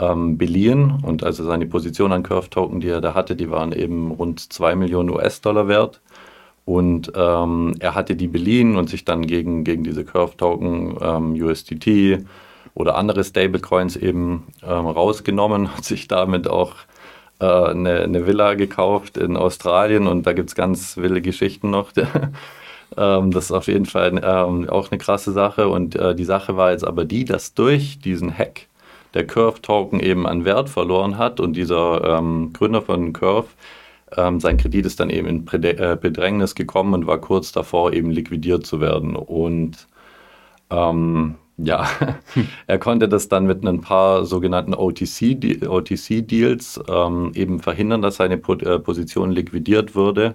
ähm, 0.01 0.37
beliehen 0.39 1.01
und 1.03 1.25
also 1.25 1.45
seine 1.45 1.67
Position 1.67 2.13
an 2.13 2.25
Curve-Token, 2.25 2.81
die 2.81 2.89
er 2.89 3.01
da 3.01 3.15
hatte, 3.15 3.37
die 3.37 3.51
waren 3.51 3.73
eben 3.73 4.11
rund 4.11 4.41
2 4.53 4.75
Millionen 4.77 5.11
US-Dollar 5.11 5.69
wert. 5.69 6.01
Und 6.65 7.13
ähm, 7.15 7.75
er 7.79 7.95
hatte 7.95 8.17
die 8.17 8.29
beliehen 8.29 8.77
und 8.77 8.89
sich 8.89 9.05
dann 9.05 9.27
gegen, 9.27 9.65
gegen 9.65 9.85
diese 9.85 10.05
Curve-Token, 10.05 10.97
ähm, 11.01 11.33
USDT 11.35 12.25
oder 12.75 12.97
andere 12.97 13.25
Stablecoins 13.25 13.97
eben 13.97 14.45
ähm, 14.63 14.87
rausgenommen, 14.87 15.75
hat 15.77 15.85
sich 15.85 16.09
damit 16.09 16.49
auch 16.49 16.75
äh, 17.41 17.47
eine, 17.47 18.01
eine, 18.03 18.27
Villa 18.27 18.55
gekauft 18.55 19.17
in 19.17 19.37
Australien 19.37 20.07
und 20.07 20.27
da 20.27 20.33
gibt 20.33 20.51
es 20.51 20.55
ganz 20.55 20.97
wilde 20.97 21.23
Geschichten 21.23 21.71
noch. 21.71 21.93
Ähm, 22.97 23.31
das 23.33 23.47
ist 23.47 23.53
auf 23.53 23.67
jeden 23.67 23.87
Fall 23.87 24.21
ähm, 24.23 24.69
auch 24.69 24.91
eine 24.93 24.99
krasse 24.99 25.33
Sache. 25.33 25.69
Und 25.69 25.97
äh, 25.97 26.15
die 26.15 26.25
Sache 26.25 26.57
war 26.57 26.71
jetzt 26.71 26.87
aber 26.87 27.05
die, 27.05 27.25
dass 27.25 27.55
durch 27.55 27.99
diesen 27.99 28.37
Hack 28.37 28.69
der 29.15 29.27
Curve-Token 29.27 29.99
eben 30.01 30.27
an 30.27 30.45
Wert 30.45 30.69
verloren 30.69 31.19
hat 31.19 31.41
und 31.41 31.55
dieser 31.55 32.19
ähm, 32.19 32.53
Gründer 32.53 32.83
von 32.83 33.13
Curve 33.13 33.49
ähm, 34.17 34.41
sein 34.41 34.57
Kredit 34.57 34.87
ist 34.87 35.01
dann 35.01 35.11
eben 35.11 35.27
in 35.29 35.63
äh, 35.63 35.97
Bedrängnis 36.01 36.55
gekommen 36.55 36.95
und 36.95 37.07
war 37.07 37.19
kurz 37.19 37.53
davor, 37.53 37.93
eben 37.93 38.11
liquidiert 38.11 38.67
zu 38.67 38.81
werden. 38.81 39.17
Und 39.17 39.87
ähm, 40.71 41.37
ja, 41.57 41.89
er 42.67 42.79
konnte 42.79 43.09
das 43.09 43.29
dann 43.29 43.47
mit 43.47 43.65
ein 43.65 43.81
paar 43.81 44.25
sogenannten 44.25 44.75
OTC-Deals 44.75 45.69
OTC 45.69 46.89
ähm, 46.89 47.33
eben 47.35 47.61
verhindern, 47.61 48.03
dass 48.03 48.17
seine 48.17 48.35
äh, 48.35 48.79
Position 48.79 49.31
liquidiert 49.31 49.95
würde, 49.95 50.35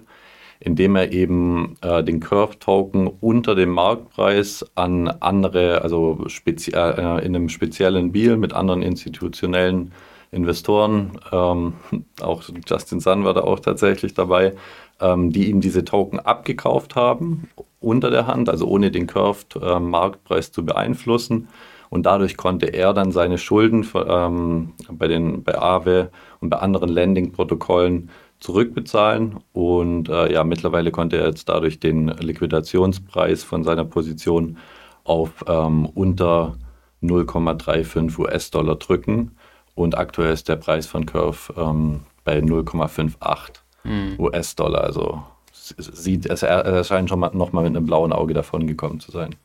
indem 0.60 0.96
er 0.96 1.12
eben 1.12 1.76
äh, 1.82 2.02
den 2.02 2.20
Curve-Token 2.20 3.06
unter 3.06 3.54
dem 3.54 3.70
Marktpreis 3.70 4.64
an 4.74 5.08
andere, 5.08 5.82
also 5.82 6.24
äh, 6.46 7.24
in 7.24 7.36
einem 7.36 7.48
speziellen 7.48 8.12
Deal 8.12 8.36
mit 8.36 8.52
anderen 8.52 8.82
institutionellen 8.82 9.92
Investoren, 10.32 11.18
ähm, 11.32 11.74
auch 12.20 12.42
Justin 12.66 13.00
Sun 13.00 13.24
war 13.24 13.34
da 13.34 13.42
auch 13.42 13.60
tatsächlich 13.60 14.14
dabei, 14.14 14.54
ähm, 15.00 15.32
die 15.32 15.48
ihm 15.48 15.60
diese 15.60 15.84
Token 15.84 16.20
abgekauft 16.20 16.96
haben 16.96 17.48
unter 17.80 18.10
der 18.10 18.26
Hand, 18.26 18.48
also 18.48 18.66
ohne 18.66 18.90
den 18.90 19.06
Curved-Marktpreis 19.06 20.48
äh, 20.48 20.52
zu 20.52 20.64
beeinflussen. 20.64 21.48
Und 21.88 22.06
dadurch 22.06 22.36
konnte 22.36 22.66
er 22.66 22.92
dann 22.92 23.10
seine 23.10 23.36
Schulden 23.36 23.86
ähm, 23.94 24.72
bei, 24.92 25.08
den, 25.08 25.42
bei 25.42 25.58
Aave 25.58 26.10
und 26.40 26.50
bei 26.50 26.58
anderen 26.58 26.88
Landing-Protokollen 26.88 28.10
zurückbezahlen. 28.38 29.38
Und 29.52 30.08
äh, 30.08 30.32
ja, 30.32 30.44
mittlerweile 30.44 30.92
konnte 30.92 31.16
er 31.18 31.26
jetzt 31.26 31.48
dadurch 31.48 31.80
den 31.80 32.08
Liquidationspreis 32.08 33.42
von 33.42 33.64
seiner 33.64 33.84
Position 33.84 34.58
auf 35.04 35.44
ähm, 35.48 35.86
unter 35.86 36.56
0,35 37.02 38.18
US-Dollar 38.18 38.76
drücken. 38.76 39.32
Und 39.74 39.98
aktuell 39.98 40.32
ist 40.32 40.48
der 40.48 40.56
Preis 40.56 40.86
von 40.86 41.06
Curve 41.06 41.54
ähm, 41.56 42.00
bei 42.24 42.38
0,58 42.38 43.60
mhm. 43.84 44.16
US-Dollar. 44.18 44.84
Also 44.84 45.22
sieht, 45.52 46.26
es 46.26 46.42
erscheint 46.42 47.08
schon 47.08 47.20
mal, 47.20 47.30
noch 47.32 47.52
mal 47.52 47.62
mit 47.62 47.76
einem 47.76 47.86
blauen 47.86 48.12
Auge 48.12 48.34
davon 48.34 48.66
gekommen 48.66 49.00
zu 49.00 49.10
sein. 49.10 49.36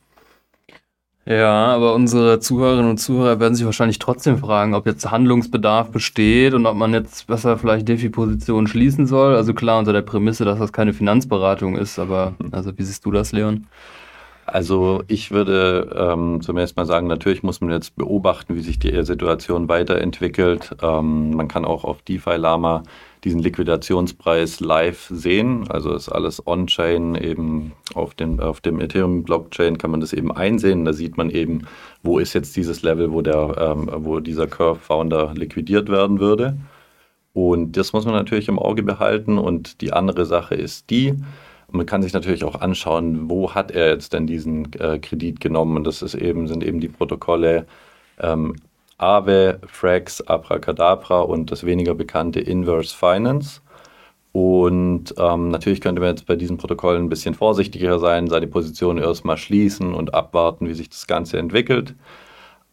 Ja, 1.28 1.74
aber 1.74 1.94
unsere 1.94 2.38
Zuhörerinnen 2.38 2.88
und 2.88 2.98
Zuhörer 2.98 3.40
werden 3.40 3.56
sich 3.56 3.66
wahrscheinlich 3.66 3.98
trotzdem 3.98 4.38
fragen, 4.38 4.74
ob 4.74 4.86
jetzt 4.86 5.10
Handlungsbedarf 5.10 5.90
besteht 5.90 6.54
und 6.54 6.66
ob 6.66 6.76
man 6.76 6.92
jetzt 6.92 7.26
besser 7.26 7.58
vielleicht 7.58 7.88
Defi-Positionen 7.88 8.68
schließen 8.68 9.08
soll. 9.08 9.34
Also 9.34 9.52
klar, 9.52 9.80
unter 9.80 9.92
der 9.92 10.02
Prämisse, 10.02 10.44
dass 10.44 10.60
das 10.60 10.72
keine 10.72 10.92
Finanzberatung 10.92 11.76
ist, 11.76 11.98
aber 11.98 12.34
also 12.52 12.78
wie 12.78 12.82
siehst 12.84 13.04
du 13.04 13.10
das, 13.10 13.32
Leon? 13.32 13.66
Also 14.46 15.02
ich 15.08 15.32
würde 15.32 15.90
ähm, 15.98 16.40
zunächst 16.42 16.76
mal 16.76 16.86
sagen, 16.86 17.08
natürlich 17.08 17.42
muss 17.42 17.60
man 17.60 17.70
jetzt 17.70 17.96
beobachten, 17.96 18.54
wie 18.54 18.60
sich 18.60 18.78
die 18.78 19.02
Situation 19.02 19.68
weiterentwickelt. 19.68 20.76
Ähm, 20.80 21.30
man 21.34 21.48
kann 21.48 21.64
auch 21.64 21.82
auf 21.82 22.02
DeFi 22.02 22.36
Lama 22.36 22.84
diesen 23.26 23.40
Liquidationspreis 23.40 24.60
live 24.60 25.08
sehen. 25.10 25.68
Also 25.68 25.92
ist 25.92 26.08
alles 26.08 26.46
on-chain, 26.46 27.16
eben 27.16 27.72
auf, 27.94 28.14
den, 28.14 28.38
auf 28.38 28.60
dem 28.60 28.80
Ethereum-Blockchain 28.80 29.78
kann 29.78 29.90
man 29.90 30.00
das 30.00 30.12
eben 30.12 30.30
einsehen. 30.30 30.84
Da 30.84 30.92
sieht 30.92 31.16
man 31.16 31.30
eben, 31.30 31.66
wo 32.04 32.20
ist 32.20 32.34
jetzt 32.34 32.54
dieses 32.54 32.82
Level, 32.82 33.10
wo, 33.10 33.22
der, 33.22 33.56
ähm, 33.58 33.90
wo 33.92 34.20
dieser 34.20 34.46
Curve-Founder 34.46 35.34
liquidiert 35.34 35.88
werden 35.88 36.20
würde. 36.20 36.56
Und 37.32 37.76
das 37.76 37.92
muss 37.92 38.04
man 38.04 38.14
natürlich 38.14 38.46
im 38.46 38.60
Auge 38.60 38.84
behalten. 38.84 39.38
Und 39.38 39.80
die 39.80 39.92
andere 39.92 40.24
Sache 40.24 40.54
ist 40.54 40.88
die, 40.90 41.14
man 41.68 41.84
kann 41.84 42.04
sich 42.04 42.12
natürlich 42.12 42.44
auch 42.44 42.60
anschauen, 42.60 43.28
wo 43.28 43.56
hat 43.56 43.72
er 43.72 43.88
jetzt 43.88 44.12
denn 44.12 44.28
diesen 44.28 44.72
äh, 44.74 45.00
Kredit 45.00 45.40
genommen. 45.40 45.78
Und 45.78 45.84
das 45.84 46.00
ist 46.00 46.14
eben, 46.14 46.46
sind 46.46 46.62
eben 46.62 46.78
die 46.78 46.88
Protokolle 46.88 47.66
ähm, 48.20 48.54
Aave, 48.98 49.60
Frax, 49.66 50.20
Abracadabra 50.22 51.20
und 51.20 51.50
das 51.50 51.64
weniger 51.64 51.94
bekannte 51.94 52.40
Inverse 52.40 52.96
Finance. 52.96 53.60
Und 54.32 55.14
ähm, 55.18 55.48
natürlich 55.48 55.80
könnte 55.80 56.00
man 56.00 56.10
jetzt 56.10 56.26
bei 56.26 56.36
diesen 56.36 56.58
Protokollen 56.58 57.04
ein 57.04 57.08
bisschen 57.08 57.34
vorsichtiger 57.34 57.98
sein, 57.98 58.28
seine 58.28 58.46
Position 58.46 58.98
erstmal 58.98 59.38
schließen 59.38 59.94
und 59.94 60.12
abwarten, 60.12 60.68
wie 60.68 60.74
sich 60.74 60.90
das 60.90 61.06
Ganze 61.06 61.38
entwickelt. 61.38 61.94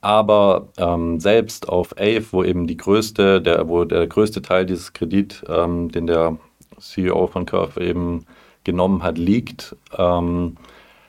Aber 0.01 0.67
ähm, 0.77 1.21
selbst 1.21 1.69
auf 1.69 1.93
AVE, 1.97 2.33
wo 2.33 2.43
eben 2.43 2.67
die 2.67 2.75
größte, 2.75 3.41
der, 3.41 3.69
wo 3.69 3.85
der 3.85 4.05
größte 4.07 4.41
Teil 4.41 4.65
dieses 4.65 4.91
Kredit, 4.91 5.43
ähm, 5.47 5.89
den 5.89 6.07
der 6.07 6.37
CEO 6.79 7.27
von 7.27 7.45
Curve 7.45 7.79
eben 7.81 8.25
genommen 8.65 9.01
hat, 9.03 9.17
liegt, 9.17 9.75
ähm, 9.97 10.57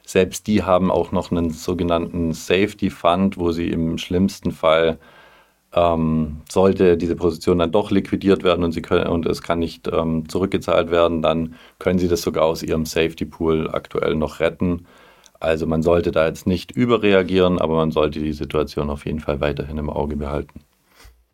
selbst 0.06 0.46
die 0.46 0.62
haben 0.62 0.90
auch 0.90 1.12
noch 1.12 1.30
einen 1.30 1.50
sogenannten 1.50 2.32
Safety 2.32 2.90
Fund, 2.90 3.38
wo 3.38 3.52
sie 3.52 3.68
im 3.68 3.98
schlimmsten 3.98 4.52
Fall 4.52 4.98
ähm, 5.74 6.42
sollte 6.48 6.96
diese 6.96 7.16
Position 7.16 7.58
dann 7.58 7.72
doch 7.72 7.90
liquidiert 7.90 8.44
werden 8.44 8.64
und, 8.64 8.72
sie 8.72 8.82
können, 8.82 9.08
und 9.08 9.26
es 9.26 9.42
kann 9.42 9.58
nicht 9.58 9.88
ähm, 9.88 10.28
zurückgezahlt 10.28 10.90
werden, 10.90 11.22
dann 11.22 11.56
können 11.78 11.98
sie 11.98 12.08
das 12.08 12.22
sogar 12.22 12.44
aus 12.44 12.62
ihrem 12.62 12.86
Safety 12.86 13.24
Pool 13.24 13.70
aktuell 13.72 14.14
noch 14.14 14.40
retten. 14.40 14.86
Also 15.40 15.66
man 15.66 15.82
sollte 15.82 16.12
da 16.12 16.26
jetzt 16.26 16.46
nicht 16.46 16.72
überreagieren, 16.72 17.58
aber 17.58 17.76
man 17.76 17.90
sollte 17.90 18.20
die 18.20 18.32
Situation 18.32 18.90
auf 18.90 19.04
jeden 19.04 19.20
Fall 19.20 19.40
weiterhin 19.40 19.78
im 19.78 19.90
Auge 19.90 20.16
behalten. 20.16 20.60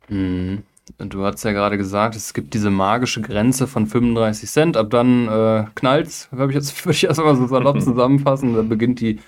Mhm. 0.08 0.62
Du 0.98 1.24
hast 1.24 1.44
ja 1.44 1.52
gerade 1.52 1.78
gesagt, 1.78 2.16
es 2.16 2.34
gibt 2.34 2.54
diese 2.54 2.70
magische 2.70 3.20
Grenze 3.20 3.66
von 3.66 3.86
35 3.86 4.50
Cent. 4.50 4.76
Ab 4.76 4.90
dann 4.90 5.28
äh, 5.28 5.64
knallt's, 5.74 6.28
glaube 6.30 6.52
ich 6.52 6.56
jetzt, 6.56 6.84
würde 6.84 6.96
ich 6.96 7.04
erstmal 7.04 7.36
so 7.36 7.46
salopp 7.46 7.80
zusammenfassen. 7.82 8.54
Da 8.54 8.62
beginnt 8.62 9.00
die 9.00 9.20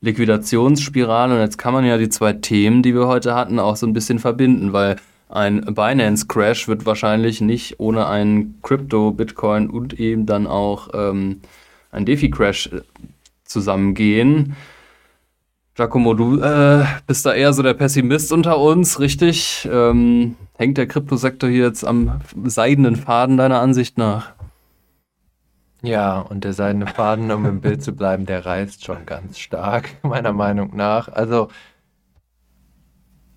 Liquidationsspirale. 0.00 1.34
Und 1.34 1.40
jetzt 1.40 1.58
kann 1.58 1.72
man 1.72 1.84
ja 1.84 1.98
die 1.98 2.08
zwei 2.08 2.32
Themen, 2.32 2.82
die 2.82 2.94
wir 2.94 3.06
heute 3.06 3.34
hatten, 3.34 3.58
auch 3.58 3.76
so 3.76 3.86
ein 3.86 3.92
bisschen 3.92 4.18
verbinden, 4.18 4.72
weil 4.72 4.96
ein 5.28 5.62
Binance-Crash 5.64 6.68
wird 6.68 6.84
wahrscheinlich 6.84 7.40
nicht 7.40 7.80
ohne 7.80 8.06
einen 8.06 8.60
Crypto, 8.62 9.12
Bitcoin 9.12 9.70
und 9.70 9.98
eben 9.98 10.26
dann 10.26 10.46
auch 10.46 10.90
ähm, 10.92 11.40
ein 11.90 12.04
DeFi-Crash 12.04 12.66
äh, 12.66 12.80
zusammengehen. 13.44 14.56
Giacomo, 15.74 16.12
du 16.12 16.38
äh, 16.38 16.84
bist 17.06 17.24
da 17.24 17.32
eher 17.32 17.54
so 17.54 17.62
der 17.62 17.72
Pessimist 17.72 18.30
unter 18.30 18.58
uns, 18.58 19.00
richtig? 19.00 19.66
Ähm, 19.72 20.36
hängt 20.58 20.76
der 20.76 20.86
Kryptosektor 20.86 21.48
hier 21.48 21.64
jetzt 21.64 21.82
am 21.82 22.20
seidenen 22.44 22.96
Faden 22.96 23.38
deiner 23.38 23.60
Ansicht 23.60 23.96
nach? 23.96 24.34
Ja, 25.82 26.20
und 26.20 26.44
der 26.44 26.52
seidene 26.52 26.86
Faden, 26.86 27.30
um 27.30 27.46
im 27.46 27.60
Bild 27.62 27.82
zu 27.82 27.92
bleiben, 27.92 28.26
der 28.26 28.44
reißt 28.44 28.84
schon 28.84 29.06
ganz 29.06 29.38
stark, 29.38 29.96
meiner 30.02 30.34
Meinung 30.34 30.76
nach. 30.76 31.08
Also, 31.08 31.48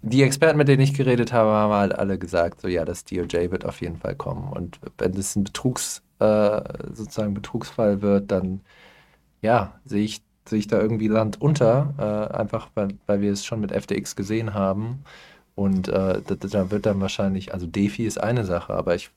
die 0.02 0.22
Experten, 0.22 0.58
mit 0.58 0.68
denen 0.68 0.84
ich 0.84 0.94
geredet 0.94 1.32
habe, 1.32 1.52
haben 1.52 1.74
halt 1.74 1.96
alle 1.98 2.20
gesagt, 2.20 2.60
so 2.60 2.68
ja, 2.68 2.84
das 2.84 3.06
DOJ 3.06 3.50
wird 3.50 3.66
auf 3.66 3.80
jeden 3.80 3.98
Fall 3.98 4.16
kommen. 4.16 4.52
Und 4.52 4.80
wenn 4.98 5.14
es 5.14 5.38
ein 5.38 5.46
Betrugs, 5.46 6.04
äh, 6.20 6.62
sozusagen 6.94 7.34
Betrugsfall 7.34 8.02
wird, 8.02 8.30
dann 8.30 8.60
ja, 9.42 9.80
sehe 9.86 10.04
ich 10.04 10.25
sehe 10.48 10.60
ich 10.60 10.68
da 10.68 10.80
irgendwie 10.80 11.08
Land 11.08 11.42
unter, 11.42 11.94
äh, 11.98 12.36
einfach 12.36 12.70
weil, 12.76 12.90
weil 13.08 13.22
wir 13.22 13.32
es 13.32 13.46
schon 13.46 13.62
mit 13.62 13.72
FTX 13.72 14.16
gesehen 14.16 14.54
haben. 14.54 15.04
Und 15.56 15.88
äh, 15.88 16.22
da, 16.22 16.72
wird 16.72 16.86
dann 16.86 17.00
wahrscheinlich, 17.00 17.54
also 17.54 17.66
DeFi 17.66 18.06
ist 18.06 18.22
eine 18.22 18.44
Sache, 18.44 18.74
aber 18.74 18.96
ich, 18.96 19.10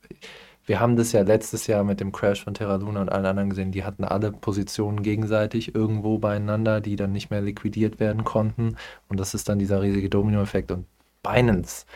wir 0.66 0.78
haben 0.80 0.96
das 0.96 1.12
ja 1.12 1.22
letztes 1.22 1.66
Jahr 1.66 1.82
mit 1.82 2.00
dem 2.00 2.12
Crash 2.12 2.44
von 2.44 2.54
Terra 2.54 2.76
Luna 2.76 3.00
und 3.00 3.08
allen 3.10 3.26
anderen 3.26 3.50
gesehen, 3.50 3.72
die 3.72 3.84
hatten 3.84 4.04
alle 4.04 4.30
Positionen 4.30 5.02
gegenseitig 5.02 5.74
irgendwo 5.74 6.18
beieinander, 6.18 6.80
die 6.80 6.94
dann 6.96 7.12
nicht 7.12 7.30
mehr 7.30 7.40
liquidiert 7.40 7.98
werden 7.98 8.24
konnten. 8.24 8.76
Und 9.08 9.18
das 9.18 9.34
ist 9.34 9.48
dann 9.48 9.58
dieser 9.58 9.82
riesige 9.82 10.08
Dominoeffekt. 10.08 10.70
Und 10.70 10.86
Binance, 11.22 11.86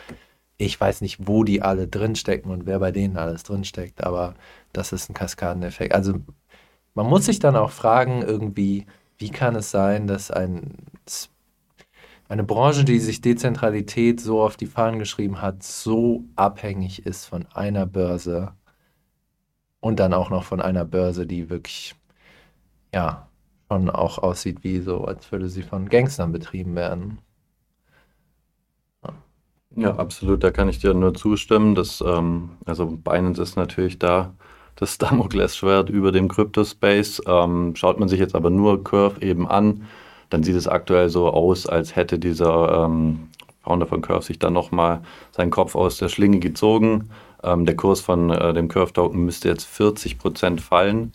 ich 0.57 0.79
weiß 0.79 1.01
nicht, 1.01 1.27
wo 1.27 1.43
die 1.43 1.61
alle 1.61 1.87
drinstecken 1.87 2.51
und 2.51 2.65
wer 2.65 2.79
bei 2.79 2.91
denen 2.91 3.17
alles 3.17 3.43
drinsteckt, 3.43 4.03
aber 4.03 4.35
das 4.73 4.91
ist 4.91 5.09
ein 5.09 5.13
Kaskadeneffekt. 5.13 5.93
Also 5.93 6.15
man 6.95 7.07
muss 7.07 7.25
sich 7.25 7.39
dann 7.39 7.55
auch 7.55 7.71
fragen, 7.71 8.21
irgendwie, 8.21 8.85
wie 9.23 9.29
kann 9.29 9.55
es 9.55 9.71
sein, 9.71 10.05
dass 10.05 10.31
ein, 10.31 10.75
eine 12.27 12.43
Branche, 12.43 12.83
die 12.83 12.99
sich 12.99 13.21
Dezentralität 13.21 14.19
so 14.19 14.43
auf 14.43 14.57
die 14.57 14.65
Fahnen 14.65 14.99
geschrieben 14.99 15.41
hat, 15.41 15.63
so 15.63 16.25
abhängig 16.35 17.05
ist 17.05 17.27
von 17.27 17.45
einer 17.53 17.85
Börse 17.85 18.51
und 19.79 20.01
dann 20.01 20.13
auch 20.13 20.29
noch 20.29 20.43
von 20.43 20.59
einer 20.59 20.83
Börse, 20.83 21.25
die 21.25 21.49
wirklich, 21.49 21.95
ja, 22.93 23.29
schon 23.71 23.89
auch 23.89 24.17
aussieht 24.17 24.65
wie 24.65 24.81
so, 24.81 25.05
als 25.05 25.31
würde 25.31 25.47
sie 25.47 25.63
von 25.63 25.87
Gangstern 25.87 26.33
betrieben 26.33 26.75
werden. 26.75 27.19
Ja, 29.77 29.95
absolut, 29.95 30.43
da 30.43 30.51
kann 30.51 30.67
ich 30.67 30.79
dir 30.79 30.93
nur 30.93 31.13
zustimmen. 31.13 31.75
Dass, 31.75 32.01
ähm, 32.01 32.57
also 32.65 32.87
Binance 32.87 33.41
ist 33.41 33.55
natürlich 33.55 33.99
da 33.99 34.33
das 34.75 34.97
Damoklesschwert 34.97 35.89
über 35.89 36.11
dem 36.11 36.27
Crypto-Space. 36.27 37.21
Ähm, 37.27 37.75
schaut 37.75 37.99
man 37.99 38.09
sich 38.09 38.19
jetzt 38.19 38.35
aber 38.35 38.49
nur 38.49 38.83
Curve 38.83 39.21
eben 39.21 39.47
an, 39.47 39.85
dann 40.29 40.43
sieht 40.43 40.55
es 40.55 40.67
aktuell 40.67 41.09
so 41.09 41.29
aus, 41.29 41.67
als 41.67 41.95
hätte 41.95 42.17
dieser 42.17 42.85
ähm, 42.85 43.29
Founder 43.63 43.85
von 43.85 44.01
Curve 44.01 44.23
sich 44.23 44.39
dann 44.39 44.53
nochmal 44.53 45.01
seinen 45.31 45.51
Kopf 45.51 45.75
aus 45.75 45.97
der 45.97 46.09
Schlinge 46.09 46.39
gezogen. 46.39 47.09
Ähm, 47.43 47.65
der 47.65 47.75
Kurs 47.75 48.01
von 48.01 48.29
äh, 48.29 48.53
dem 48.53 48.67
Curve-Token 48.67 49.23
müsste 49.23 49.49
jetzt 49.49 49.65
40 49.65 50.17
Prozent 50.17 50.61
fallen, 50.61 51.13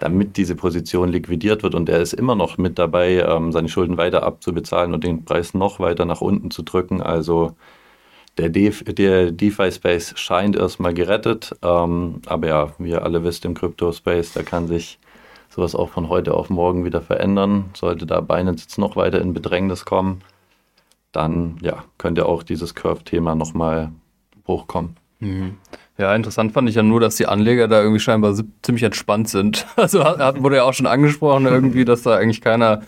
damit 0.00 0.36
diese 0.36 0.56
Position 0.56 1.08
liquidiert 1.08 1.62
wird. 1.62 1.74
Und 1.74 1.88
er 1.88 2.00
ist 2.00 2.12
immer 2.12 2.34
noch 2.34 2.58
mit 2.58 2.78
dabei, 2.78 3.20
ähm, 3.20 3.52
seine 3.52 3.68
Schulden 3.68 3.98
weiter 3.98 4.24
abzubezahlen 4.24 4.94
und 4.94 5.04
den 5.04 5.24
Preis 5.24 5.54
noch 5.54 5.80
weiter 5.80 6.04
nach 6.04 6.20
unten 6.20 6.50
zu 6.50 6.62
drücken. 6.62 7.00
Also 7.00 7.54
der, 8.38 8.50
der 8.50 9.32
DeFi-Space 9.32 10.14
scheint 10.16 10.56
erstmal 10.56 10.94
gerettet. 10.94 11.54
Ähm, 11.62 12.20
aber 12.26 12.46
ja, 12.46 12.72
wie 12.78 12.90
ihr 12.90 13.02
alle 13.02 13.24
wisst, 13.24 13.44
im 13.44 13.54
Crypto-Space, 13.54 14.32
da 14.32 14.42
kann 14.42 14.68
sich 14.68 14.98
sowas 15.48 15.74
auch 15.74 15.90
von 15.90 16.08
heute 16.08 16.34
auf 16.34 16.50
morgen 16.50 16.84
wieder 16.84 17.00
verändern. 17.00 17.70
Sollte 17.74 18.06
da 18.06 18.20
Binance 18.20 18.64
jetzt 18.64 18.78
noch 18.78 18.96
weiter 18.96 19.20
in 19.20 19.32
Bedrängnis 19.32 19.84
kommen, 19.84 20.22
dann 21.12 21.56
ja, 21.62 21.84
könnte 21.98 22.26
auch 22.26 22.42
dieses 22.42 22.74
Curve-Thema 22.74 23.34
nochmal 23.34 23.90
hochkommen. 24.46 24.96
Mhm. 25.20 25.56
Ja, 25.98 26.14
interessant 26.14 26.52
fand 26.52 26.68
ich 26.68 26.74
ja 26.74 26.82
nur, 26.82 27.00
dass 27.00 27.16
die 27.16 27.26
Anleger 27.26 27.68
da 27.68 27.80
irgendwie 27.80 28.00
scheinbar 28.00 28.34
ziemlich 28.60 28.82
entspannt 28.82 29.30
sind. 29.30 29.66
Also 29.76 30.04
hat, 30.04 30.42
wurde 30.42 30.56
ja 30.56 30.64
auch 30.64 30.74
schon 30.74 30.86
angesprochen, 30.86 31.46
irgendwie, 31.46 31.86
dass 31.86 32.02
da 32.02 32.16
eigentlich 32.16 32.42
keiner 32.42 32.82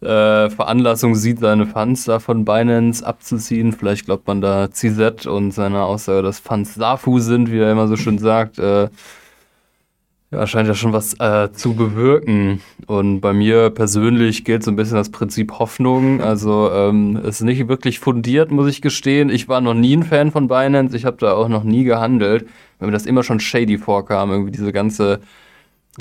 äh, 0.00 0.50
Veranlassung 0.50 1.14
sieht, 1.14 1.40
seine 1.40 1.66
Funds 1.66 2.04
da 2.04 2.18
von 2.18 2.44
Binance 2.44 3.04
abzuziehen. 3.06 3.72
Vielleicht 3.72 4.06
glaubt 4.06 4.26
man 4.26 4.40
da 4.40 4.70
CZ 4.70 5.26
und 5.26 5.52
seine 5.52 5.84
Aussage, 5.84 6.22
dass 6.22 6.38
Funds 6.38 6.74
Safu 6.74 7.18
sind, 7.18 7.50
wie 7.50 7.58
er 7.58 7.72
immer 7.72 7.88
so 7.88 7.96
schön 7.96 8.18
sagt. 8.18 8.58
Äh, 8.58 8.88
ja, 10.32 10.46
scheint 10.46 10.66
ja 10.68 10.74
schon 10.74 10.92
was 10.92 11.14
äh, 11.20 11.52
zu 11.52 11.74
bewirken. 11.74 12.60
Und 12.86 13.20
bei 13.20 13.32
mir 13.32 13.70
persönlich 13.70 14.44
gilt 14.44 14.64
so 14.64 14.70
ein 14.72 14.76
bisschen 14.76 14.96
das 14.96 15.10
Prinzip 15.10 15.52
Hoffnung. 15.52 16.20
Also 16.20 16.70
ähm, 16.72 17.16
ist 17.16 17.42
nicht 17.42 17.68
wirklich 17.68 18.00
fundiert, 18.00 18.50
muss 18.50 18.68
ich 18.68 18.82
gestehen. 18.82 19.30
Ich 19.30 19.48
war 19.48 19.60
noch 19.60 19.74
nie 19.74 19.96
ein 19.96 20.02
Fan 20.02 20.32
von 20.32 20.48
Binance. 20.48 20.96
Ich 20.96 21.04
habe 21.04 21.16
da 21.18 21.32
auch 21.34 21.48
noch 21.48 21.62
nie 21.62 21.84
gehandelt, 21.84 22.46
weil 22.78 22.86
mir 22.86 22.92
das 22.92 23.06
immer 23.06 23.22
schon 23.22 23.40
shady 23.40 23.78
vorkam. 23.78 24.30
Irgendwie 24.30 24.50
diese 24.50 24.72
ganze 24.72 25.20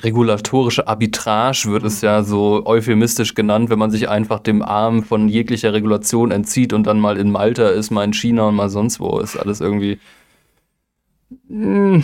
regulatorische 0.01 0.88
Arbitrage 0.88 1.65
wird 1.67 1.84
es 1.84 2.01
ja 2.01 2.23
so 2.23 2.65
euphemistisch 2.65 3.34
genannt, 3.34 3.69
wenn 3.69 3.79
man 3.79 3.91
sich 3.91 4.10
einfach 4.10 4.39
dem 4.39 4.62
Arm 4.62 5.03
von 5.03 5.29
jeglicher 5.29 5.73
Regulation 5.73 6.31
entzieht 6.31 6.73
und 6.73 6.86
dann 6.86 6.99
mal 6.99 7.17
in 7.17 7.31
Malta 7.31 7.69
ist, 7.69 7.91
mal 7.91 8.03
in 8.03 8.13
China 8.13 8.49
und 8.49 8.55
mal 8.55 8.69
sonst 8.69 8.99
wo. 8.99 9.19
Ist 9.19 9.38
alles 9.38 9.62
irgendwie. 9.62 9.99
Hm, 11.47 12.03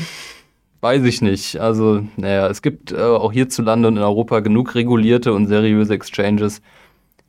weiß 0.80 1.04
ich 1.04 1.22
nicht. 1.22 1.60
Also, 1.60 2.04
naja, 2.16 2.48
es 2.48 2.62
gibt 2.62 2.92
äh, 2.92 3.02
auch 3.02 3.34
hierzulande 3.34 3.88
und 3.90 3.98
in 3.98 4.04
Europa 4.04 4.40
genug 4.40 4.76
regulierte 4.76 5.34
und 5.34 5.48
seriöse 5.48 5.94
Exchanges. 5.94 6.62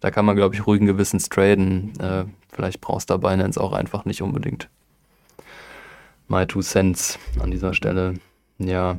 Da 0.01 0.11
kann 0.11 0.25
man, 0.25 0.37
glaube 0.37 0.55
ich, 0.55 0.67
ruhigen 0.67 0.87
Gewissens 0.87 1.29
traden. 1.29 1.93
Äh, 2.01 2.25
vielleicht 2.53 2.81
brauchst 2.81 3.11
du 3.11 3.19
Binance 3.19 3.61
auch 3.61 3.73
einfach 3.73 4.05
nicht 4.05 4.23
unbedingt. 4.23 4.69
My 6.29 6.47
two 6.47 6.63
cents 6.63 7.19
an 7.41 7.51
dieser 7.51 7.75
Stelle. 7.75 8.15
Ja. 8.59 8.99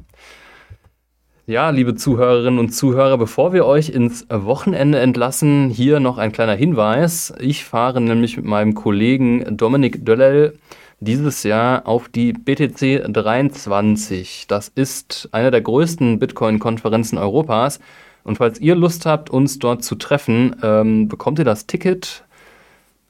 Ja, 1.45 1.71
liebe 1.71 1.93
Zuhörerinnen 1.93 2.57
und 2.57 2.69
Zuhörer, 2.69 3.17
bevor 3.17 3.51
wir 3.51 3.65
euch 3.65 3.89
ins 3.89 4.25
Wochenende 4.29 4.99
entlassen, 4.99 5.69
hier 5.69 5.99
noch 5.99 6.17
ein 6.17 6.31
kleiner 6.31 6.55
Hinweis. 6.55 7.33
Ich 7.37 7.65
fahre 7.65 7.99
nämlich 7.99 8.37
mit 8.37 8.45
meinem 8.45 8.75
Kollegen 8.75 9.57
Dominik 9.57 10.05
Döllel 10.05 10.57
dieses 11.01 11.43
Jahr 11.43 11.85
auf 11.85 12.07
die 12.07 12.31
BTC 12.31 13.11
23. 13.11 14.45
Das 14.47 14.69
ist 14.69 15.27
eine 15.33 15.51
der 15.51 15.59
größten 15.59 16.17
Bitcoin-Konferenzen 16.17 17.17
Europas. 17.17 17.81
Und 18.23 18.37
falls 18.37 18.61
ihr 18.61 18.75
Lust 18.75 19.05
habt, 19.05 19.29
uns 19.29 19.59
dort 19.59 19.83
zu 19.83 19.95
treffen, 19.95 20.55
ähm, 20.63 21.09
bekommt 21.09 21.39
ihr 21.39 21.45
das 21.45 21.67
Ticket 21.67 22.23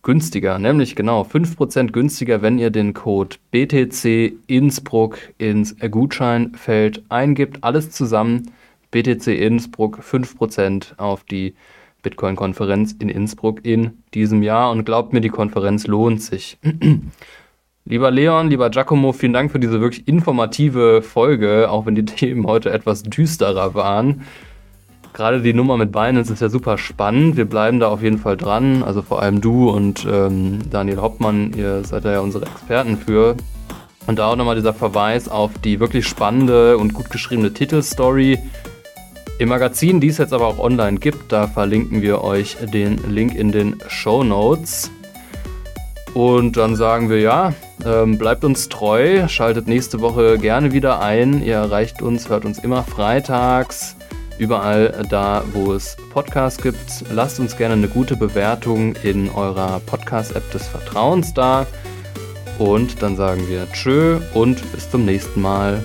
günstiger, 0.04 0.60
nämlich 0.60 0.96
genau 0.96 1.24
5% 1.24 1.92
günstiger, 1.92 2.42
wenn 2.42 2.60
ihr 2.60 2.70
den 2.70 2.94
Code 2.94 3.38
BTC 3.52 4.34
Innsbruck 4.48 5.18
ins 5.38 5.76
Gutscheinfeld 5.80 7.04
eingibt. 7.10 7.64
Alles 7.64 7.90
zusammen 7.90 8.52
BTC 8.92 9.28
Innsbruck 9.28 10.00
5% 10.00 10.98
auf 10.98 11.24
die 11.24 11.56
Bitcoin-Konferenz 12.04 12.96
in 13.00 13.08
Innsbruck 13.08 13.66
in 13.66 14.04
diesem 14.14 14.44
Jahr. 14.44 14.72
Und 14.72 14.86
glaubt 14.86 15.14
mir, 15.14 15.22
die 15.22 15.30
Konferenz 15.30 15.88
lohnt 15.88 16.22
sich. 16.22 16.58
Lieber 17.86 18.12
Leon, 18.12 18.50
lieber 18.50 18.70
Giacomo, 18.70 19.12
vielen 19.12 19.34
Dank 19.34 19.52
für 19.52 19.60
diese 19.60 19.82
wirklich 19.82 20.08
informative 20.08 21.02
Folge, 21.02 21.70
auch 21.70 21.86
wenn 21.86 21.96
die 21.96 22.06
Themen 22.06 22.48
heute 22.48 22.70
etwas 22.70 23.04
düsterer 23.04 23.74
waren 23.74 24.24
gerade 25.14 25.42
die 25.42 25.54
Nummer 25.54 25.78
mit 25.78 25.92
Binance 25.92 26.34
ist 26.34 26.42
ja 26.42 26.50
super 26.50 26.78
spannend. 26.78 27.38
Wir 27.38 27.46
bleiben 27.46 27.80
da 27.80 27.90
auf 27.90 28.02
jeden 28.02 28.18
Fall 28.18 28.36
dran. 28.36 28.84
Also 28.84 29.02
vor 29.02 29.22
allem 29.22 29.42
du 29.42 29.70
und 29.70 30.06
ähm, 30.10 30.60
Daniel 30.70 31.02
Hoppmann, 31.02 31.54
ihr 31.56 31.84
seid 31.84 32.06
ja 32.06 32.20
unsere 32.20 32.46
Experten 32.46 32.98
für. 32.98 33.36
Und 34.06 34.20
da 34.20 34.28
auch 34.28 34.36
nochmal 34.36 34.56
dieser 34.56 34.74
Verweis 34.74 35.30
auf 35.30 35.52
die 35.64 35.80
wirklich 35.80 36.08
spannende 36.08 36.78
und 36.78 36.94
gut 36.94 37.10
geschriebene 37.10 37.54
Titelstory 37.54 38.38
Im 39.40 39.50
Magazin, 39.50 40.02
die 40.02 40.10
es 40.10 40.18
jetzt 40.18 40.34
aber 40.34 40.48
auch 40.48 40.60
online 40.60 40.98
gibt, 40.98 41.32
da 41.32 41.48
verlinken 41.48 42.02
wir 42.02 42.22
euch 42.22 42.58
den 42.74 43.00
Link 43.10 43.34
in 43.34 43.52
den 43.52 43.78
Show 43.88 44.24
Notes. 44.24 44.92
Und 46.14 46.58
dann 46.58 46.76
sagen 46.76 47.10
wir 47.10 47.20
ja, 47.20 47.54
ähm, 47.86 48.18
bleibt 48.18 48.44
uns 48.44 48.70
treu, 48.70 49.28
schaltet 49.28 49.68
nächste 49.68 50.00
Woche 50.02 50.38
gerne 50.38 50.72
wieder 50.72 51.02
ein. 51.02 51.44
Ihr 51.44 51.56
erreicht 51.56 52.02
uns, 52.02 52.30
hört 52.30 52.46
uns 52.46 52.60
immer 52.60 52.84
freitags, 52.84 53.96
überall 54.38 55.06
da, 55.10 55.44
wo 55.54 55.74
es 55.74 55.96
Podcasts 56.12 56.62
gibt. 56.62 57.06
Lasst 57.12 57.40
uns 57.40 57.58
gerne 57.58 57.74
eine 57.74 57.88
gute 57.88 58.16
Bewertung 58.16 58.96
in 59.04 59.30
eurer 59.30 59.80
Podcast-App 59.86 60.52
des 60.52 60.68
Vertrauens 60.68 61.34
da. 61.34 61.66
Und 62.60 63.02
dann 63.02 63.16
sagen 63.16 63.48
wir 63.48 63.72
Tschö 63.72 64.20
und 64.34 64.72
bis 64.72 64.90
zum 64.90 65.06
nächsten 65.06 65.42
Mal. 65.42 65.84